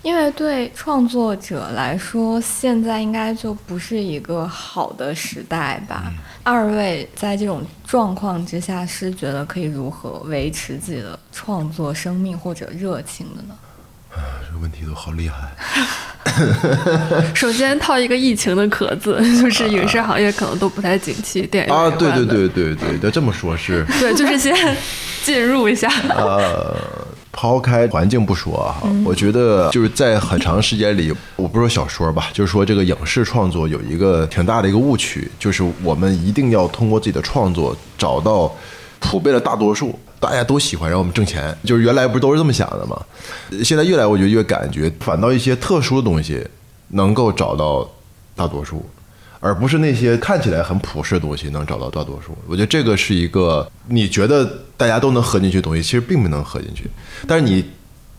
[0.02, 6.12] 因为对创作者来说，现在应该就不是一个好的时代吧？
[6.44, 13.56] 二位在这种状况之下，是觉得可以如何维持自己的创作生命或者热情的呢？
[14.48, 15.52] 这个问题都好厉害。
[17.36, 24.56] 首先套一个疫情的壳子， 就是影视行业可能都不太景气，电影啊，对对对对对，要这么说是， 对，就是先
[25.24, 25.92] 进入一下。
[26.10, 26.76] 呃，
[27.32, 38.52] 抛开环境不说哈，我觉得就是在很长时间里，我不是说小说吧，就是说这个影视创作有一个挺大的一个误区，就是我们一定要通过自己的创作找到
[39.04, 41.56] 普遍的大多数，大家都喜欢，让我们挣钱。
[41.66, 43.00] 就是原来不是都是这么想的吗？
[43.64, 46.42] 现在越来我觉得越感觉，反倒一些特殊的东西
[46.90, 47.88] 能够找到
[48.34, 48.84] 大多数。
[49.40, 52.34] 而不是那些看起来很普世的东西能找到大多数。
[52.48, 56.90] 我觉得这个是一个你觉得大家都能合进去的东西，其实并不能合进去。
[57.28, 57.62] 但是你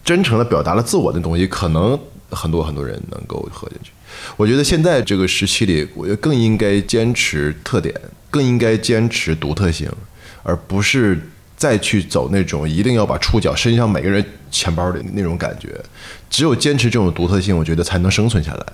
[0.05, 3.91] 真诚的表达了自我的东西，可能很多很多人能够合进去。
[4.37, 9.91] 我觉得现在这个时期里，我觉得更应该坚持特点，更应该坚持独特性，
[10.45, 11.21] 而不是
[11.57, 15.69] 再去走那种一定要把触角伸向每个人钱包里那种感觉。
[16.31, 18.67] 只有坚持这种独特性，我觉得才能生存下来。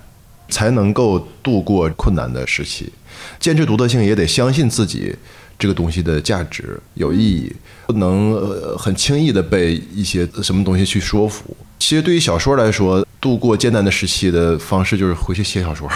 [0.53, 2.93] 才能够度过困难的时期，
[3.39, 5.15] 坚持独特性也得相信自己
[5.57, 7.53] 这个东西的价值有意义，
[7.87, 11.57] 不能呃很轻易的被一些什么东西去说服。
[11.81, 15.91] 其实对于小说来说，度过艰难的时期的方式就是回去写小说，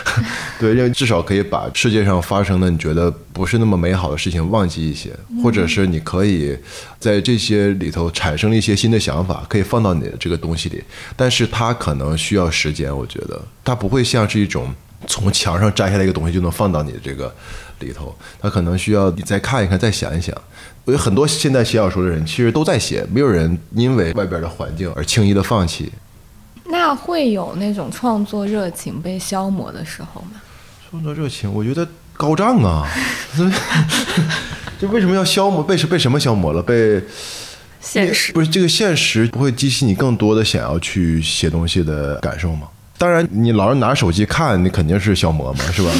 [0.58, 5.10] 对，因为至少可以把世界上发生的你觉得不是那么美好的事情忘记一些，
[5.42, 6.58] 或者是你可以
[6.98, 10.82] 在这些里头产生了一些新的想法，可以放到你的这个东西里。
[11.14, 14.74] 但是它可能需要时间，我觉得它不会像是一种
[15.06, 17.32] 从墙上摘下来一个东西就能放到你的这个
[17.80, 20.34] 里头，他可能需要你再看一看，再想一想。
[20.84, 25.92] 我觉得很多现在写小说的人其实都在写，没有人因为外边的环境而轻易的放弃。
[26.68, 30.40] 那会有那种创作热情被消磨的时候吗？
[30.88, 32.88] 创作热情，我觉得高涨啊！
[34.78, 35.62] 就为什么要消磨？
[35.62, 36.62] 被什被什么消磨了？
[36.62, 37.02] 被
[37.80, 42.68] 现实不是这个现实不会激起你更多的想要去写东西的感受吗？
[42.98, 45.90] 当然，你老是拿手机看，你肯定是消磨嘛，是吧？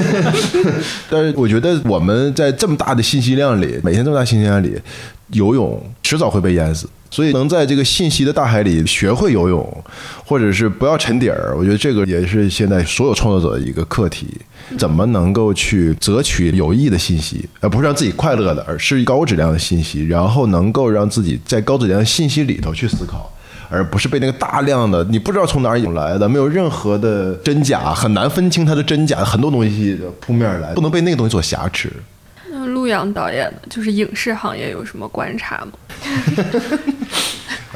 [1.08, 4.78] 但是我觉得我们在这么大的信息量里，每天这么大信息量里
[5.28, 6.88] 游泳，迟早会被淹死。
[7.10, 9.84] 所以能在这个信息的大海里学会游泳，
[10.24, 14.26] 或者是不要沉底儿，我觉得这个也是现在所有创作者的一个课题。
[14.78, 23.30] 怎么能够去择取有益的信息，而不是让自己快乐的，而是高质量的信息，然后能够让自己在高质量的信息里头去思考。
[23.74, 31.92] 而不是被那个大量的你不知道从哪儿引来的，没有任何的真假，很难分清它的真假，很多东西扑面而来，不能被那个东西所挟持。
[32.48, 33.68] 那陆阳导演的？
[33.68, 35.72] 就是影视行业有什么观察吗？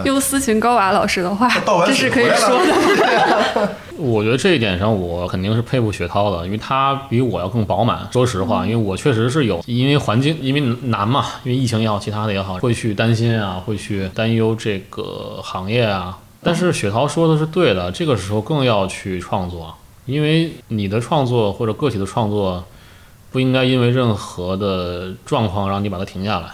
[0.07, 1.49] 用斯琴高娃老师的话，
[1.87, 3.77] 这是可以说的。
[3.99, 8.09] 我觉得这一点上，我肯定是佩服雪涛的，因为他比我要更饱满。
[8.13, 16.17] 说实话，因为我确实是有，因为环境，因为难嘛，因为疫情也好，其他的也好，会去担心啊，会去担忧这个行业啊。
[16.41, 19.75] 但是雪涛说的是对的，这个时候更要去创作，
[20.07, 22.63] 因为你的创作或者个体的创作，
[23.33, 26.47] 不应该因为任何的状况让你把它停下来。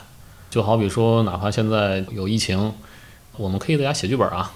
[0.48, 2.72] 就好比说，哪怕现在有疫情，
[3.36, 4.52] 我们可以在家写剧本啊。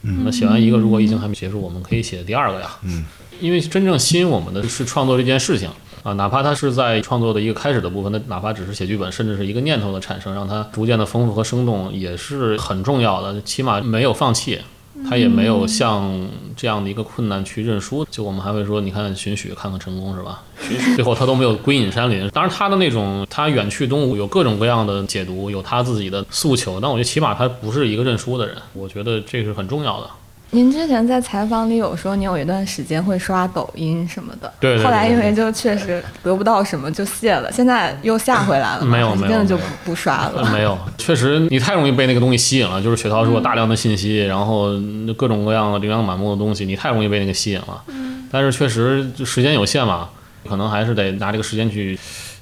[0.00, 2.70] 那写完一个，如果疫情还没结束，我们可以写第二个呀。
[2.84, 3.04] 嗯，
[3.40, 5.68] 因为真正吸引我们的是创作这件事情
[6.04, 13.42] 啊，哪怕它是在创作的一个开始的部分，那哪怕只是写剧本，甚至是一个念头的产生，让它逐渐的丰富和生动，也是很重要的。
[13.42, 14.60] 起码没有放弃。
[15.06, 16.10] 他也没有像
[16.56, 20.42] 这样的一个困难去认输，就我们还会说，你看荀许看看成功是吧？
[20.60, 30.10] 寻许最后他都没有归隐山林，当然他的那种他远去东吴有各种各样的解读，有他自己的诉求，但我觉得起码他不是一个认输的人，我觉得这是很重要的。
[30.50, 40.50] 您之前在采访里有说，你有一段时间会刷抖音什么的，对对对后来因为就确实得不到什么就卸了，现在又下回来了，没有没有就不不刷了。
[40.50, 42.82] 没有， 确实你太容易被那个东西吸引了。
[42.82, 44.70] 就是雪涛说大量的信息，然后
[45.16, 47.84] 各种各样的琳琅满目的东西，你太容易被那个吸引了。
[48.30, 50.08] 但是确实就时间有限嘛，
[50.48, 51.98] 可能还是得拿这个时间去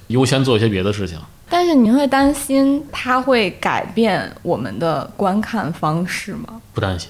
[0.07, 1.17] 优先做一些别的事情。
[1.49, 6.61] 但是您会担心它会改变我们的观看方式吗？
[6.73, 7.09] 不担心，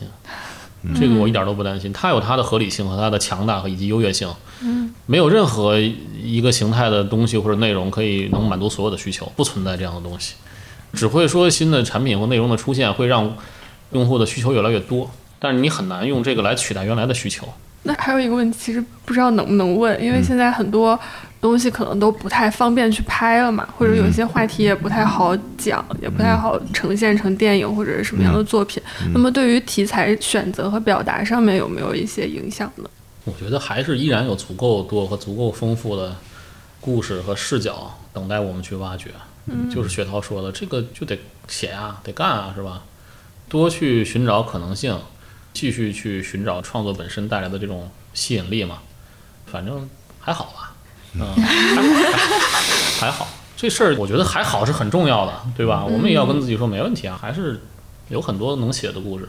[0.96, 1.92] 这个我一点都不担心。
[1.92, 4.32] 它有它的合理性和它的强大和以及优越性。
[4.62, 10.36] 嗯，没有任何一个形态的东西或者内容可以能满足所有的需求，不存在这样的东西。
[10.94, 13.36] 只会说新的产品或内容的出现会让
[13.92, 17.48] 用户的需求越来越多，但是你很难用这个来取代原来的需求。
[17.84, 21.00] 那还有一个问题，其实不知道能不能问，因为现在很多
[21.40, 28.82] 东西可能都不太方便去拍了嘛，或者有些话题也不太好讲，也不太好呈现成电影或者是什么样的作品。
[29.14, 32.90] 那么对于题材选择和表达上面有没有一些影响呢？
[33.26, 36.16] 我觉得还是依然有足够多和足够丰富的
[36.80, 39.12] 故事和视角等待我们去挖掘。
[39.48, 41.18] 嗯，就是雪涛说的，这个就得
[41.48, 42.84] 写啊，得干啊，是吧？
[43.48, 45.00] 多去寻找可能性，
[45.54, 48.80] 继续去寻找创作本身带来的这种吸引力嘛。
[49.46, 50.67] 反正还好吧，
[51.14, 53.28] 嗯，还好， 还好。
[53.56, 55.84] 这事儿我觉得还好是很重要的，对吧？
[55.84, 57.60] 我们也要跟自己说没问题啊，还是
[58.10, 59.28] 有很多能写的故事。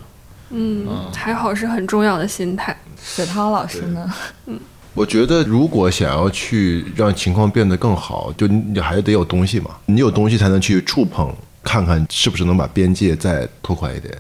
[0.50, 2.78] 嗯，还好是很重要的心态。
[3.02, 4.12] 雪涛老师呢？
[4.46, 4.58] 嗯
[4.94, 11.32] 我觉得如果想要去让情况变得更好，就你还得有东西嘛，你有东西才能去触碰，
[11.62, 14.14] 看看是不是能把边界再拓宽一点。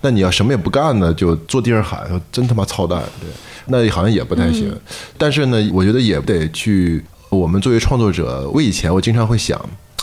[0.00, 3.28] 那你要什么也不干呢，就坐地上喊，真他妈操蛋，对，
[3.66, 4.74] 那好像也不太行。
[5.16, 9.60] 但是呢，我觉得也得去，我们作为创作者，我以前我经常会想。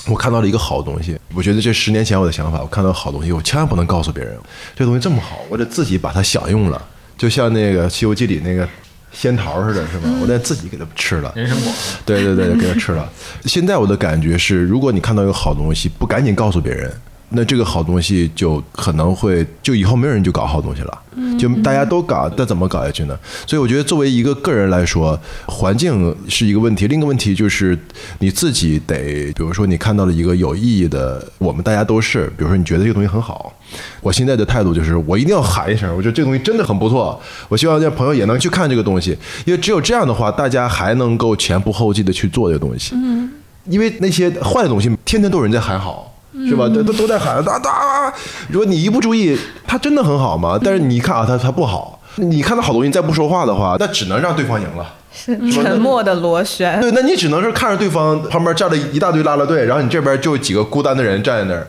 [0.08, 4.36] 我看到了一个好东西，我觉得这十年前我的想法，我看到好东西，我千万不能告诉别人，
[4.74, 6.82] 这东西这么好，我得自己把它享用了，
[7.18, 8.68] 就像那个《西游记》里那个
[9.12, 10.10] 仙桃似的，是吧？
[10.22, 11.32] 我得自己给它吃了。
[11.36, 11.72] 人参果，
[12.06, 13.10] 对对对，给它吃了。
[13.46, 16.92] 现在我的感觉是，如果你看到一个好东西，不赶紧告诉别人，
[17.30, 21.02] 那这个好东西就可能会，就以后没有人就搞好东西了，
[21.38, 23.18] 就大家都搞，那怎么搞下去呢？
[23.46, 27.78] 所以我觉得，作为一个个人来说，环境是一个问题，另一个问题就是
[28.20, 33.54] 你自己得，比如说你看到了一个有意义的，我们大家都是，比如说你觉得这个东西很好，
[34.02, 42.96] 我现在的态度就是，我一定要喊一声，我觉得这个东西真的很不错，我希望让朋友也能去看这个东西，因为只有这样的话，大家还能够前仆后继的去做这个东西。
[42.96, 43.32] 嗯，
[43.66, 46.06] 因为那些坏的东西，天天都有人在喊好。
[46.48, 46.70] 是吧？
[46.70, 48.14] 都都都在喊哒哒。
[48.50, 50.60] 如果你一不注意，它真的很好吗？
[50.64, 52.00] 但是你一看啊，它它不好。
[52.18, 54.94] 你看到好东西再不说话的话，那只能让对方赢了。
[55.12, 56.80] 是沉默的螺旋。
[56.80, 61.68] 对，那你只能是看着对方旁边站了一大堆拉拉队，然后你这边就几个孤单的人站在那儿。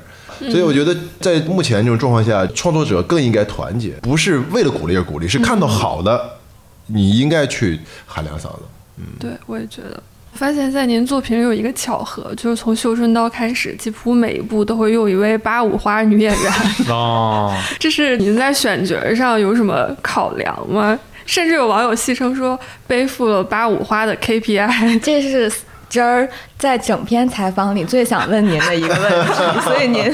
[0.49, 6.21] 所以我觉得，在目前这种状况下，创作者更应该团结，不是为了鼓励而鼓励，是看到好的，
[6.87, 8.63] 你应该去喊两嗓子。
[8.97, 10.03] 嗯，对，我也觉得。
[10.33, 16.53] 发现，在您作品里有一个巧合，就是从《绣春刀》开始，几乎每一部都会用一位八五花女演员。
[16.89, 20.97] 哦，这是您在选角上有什么考量吗？
[21.27, 25.01] 甚至有网友戏称说，背负了八五花的 KPI。
[25.01, 25.51] 这是
[25.91, 26.27] 今儿
[26.57, 30.11] 在整篇采访里最想问您的一个问题， 所以您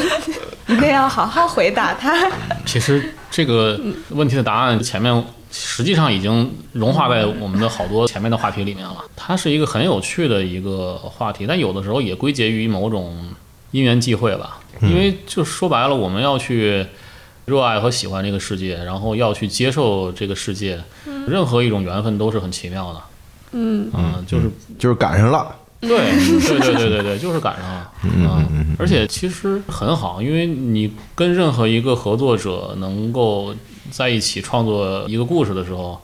[0.67, 2.29] 一定要好好回答他。
[2.65, 5.25] 其实这个问题的答案前面。
[5.59, 8.97] 实际上已经融化在我们的好多前面的话题里面了。
[9.15, 13.17] 它是一个很有趣的一个话题，但有的时候也归结于某种
[13.71, 14.59] 因缘际会吧。
[14.83, 16.85] 因为就说白了，我们要去
[17.47, 20.79] 热爱和喜欢这个世界，然后要去接受这个世界，
[21.27, 23.01] 任何一种缘分都是很奇妙的。
[23.53, 25.57] 嗯嗯，就是就是赶上了。
[25.81, 27.93] 对对对对对对，就是赶上了。
[28.03, 33.55] 嗯，而且其实很好，因为你跟任何一个合作者能够。
[33.89, 35.97] 在一起创作一个故事的时候，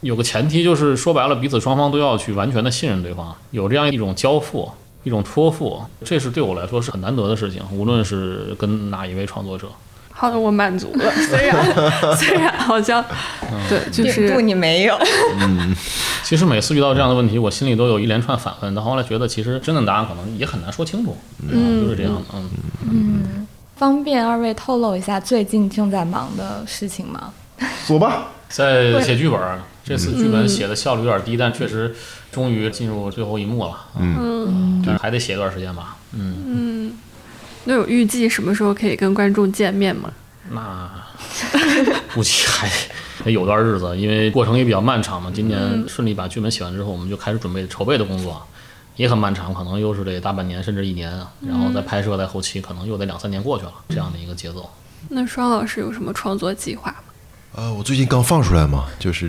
[0.00, 4.68] 有个前提就是说白了，彼此双方都要去完全的信任对方，有这样一种交付、
[5.04, 7.62] 一种托付，这是对我来说是很难得的事情。
[7.70, 9.68] 无论是跟哪一位创作者，
[10.24, 11.12] 好的，我满足了。
[11.28, 11.56] 虽然
[12.16, 13.04] 虽然好像
[13.68, 14.98] 对，就是不你没有。
[15.38, 15.74] 嗯，
[16.22, 21.16] 其实每次遇到这样的问题，我心里都有一连串反问，但后来觉得其实真的答案可能也很难说清楚。
[21.46, 22.20] 嗯，就是这样的。
[22.34, 22.50] 嗯
[22.90, 23.46] 嗯。
[23.76, 27.32] 方便二位透露一下最近正在忙的事情吗？
[27.86, 29.38] 说吧，在写剧本，
[29.84, 31.94] 这次剧本写的效率有点低，但确实
[32.32, 33.72] 终于进入最后一幕了。
[33.98, 35.96] 嗯，但是还得写一段时间吧。
[36.16, 36.92] 嗯嗯，
[37.64, 40.12] 那有预计什么时候可以跟观众见面吗？
[40.50, 40.90] 那
[42.14, 42.70] 估计还
[43.24, 45.30] 得有段日子，因为过程也比较漫长嘛。
[45.34, 48.46] 今年顺利把剧本写完之后，我们就开始准备筹备的工作。
[48.96, 51.10] 也很漫长，可能又是得大半年甚至一年，
[51.40, 54.70] 然后再拍摄在后期，可能又得两三年过去了，这样的一个节奏。
[55.08, 56.98] 那双老师有什么创作计划吗？
[57.56, 59.28] 呃，我最近刚放出来嘛，就是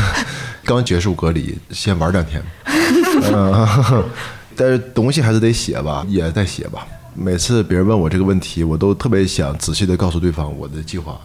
[0.64, 2.42] 刚结束隔离，先玩两天。
[4.56, 6.86] 但是东西还是得写吧，也在写吧。
[7.14, 11.18] 每次别人问我这个问题，我都特别想仔细的告诉对方我的计划。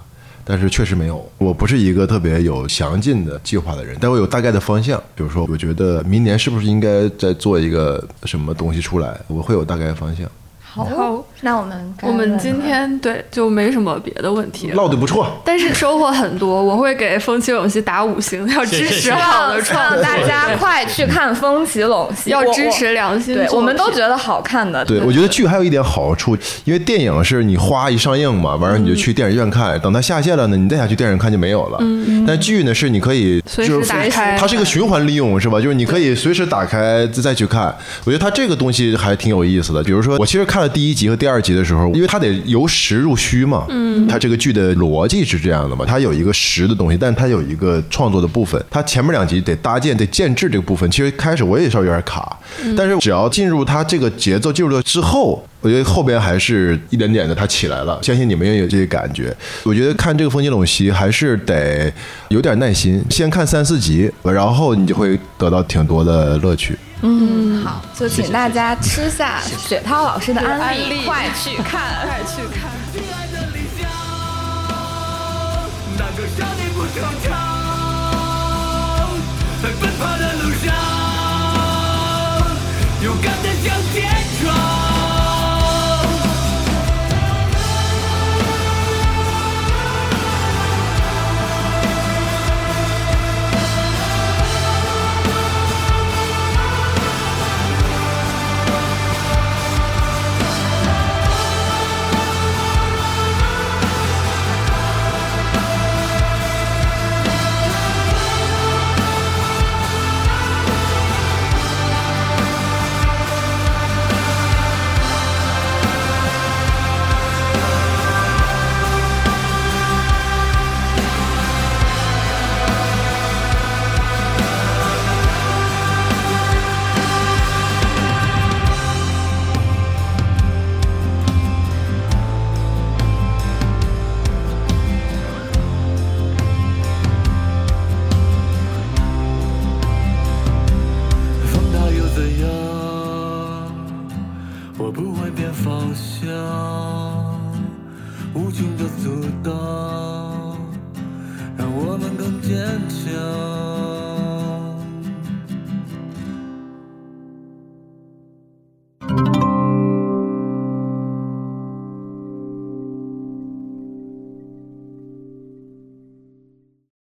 [0.45, 4.99] 但是确实没有，我不是一个特别有详尽的计划的人，但我有大概的方向。
[5.13, 10.27] 比如说，我觉得明年是不是应该再做一个什么东西出来，我会有大概的方向。
[10.59, 16.61] 好，那我们我们今天对就没什么别的问题，唠的不错，但是收获很多。
[16.61, 23.35] 我会给风起陇西打五星，要支持好的创作，大家快去看风起陇西，要支持良心。
[23.35, 24.83] 对，我们都觉得好看的。
[24.83, 31.77] 对，我觉得剧还有一点好处，因为电影是你花一上映嘛，完了你就去电影院看，等它下线了呢，你再想去电影看就没有了。
[31.79, 35.61] 嗯，但剧呢是你可以随时打开，它是一个循环利用，是吧？
[35.61, 37.73] 就是你可以随时打开再再去看。
[38.03, 39.81] 我觉得它这个东西还挺有意思的。
[39.81, 41.28] 比如说，我其实看了第一集和第二。
[41.41, 52.39] 集的时候，因为它得由实入虚嘛，嗯，它这个剧的逻辑是这样的嘛，它有一个实的东西，但它有一个创作的部分，它前面两集得搭建、得建制这个部分，其实开始我也稍微有点卡，
[52.77, 59.35] 但是只要进入它这个节奏进入了之后，我觉得后边还是一点点的，它起来了，相信你们也有这些感觉。
[59.63, 61.91] 我觉得看这个《风起陇西》还是得
[62.29, 66.77] 有点耐心，先看三四集，然后你就会得到挺多的乐趣。
[67.01, 72.71] 嗯，好，就请大家吃下雪涛老师的安利，快去看，快去看。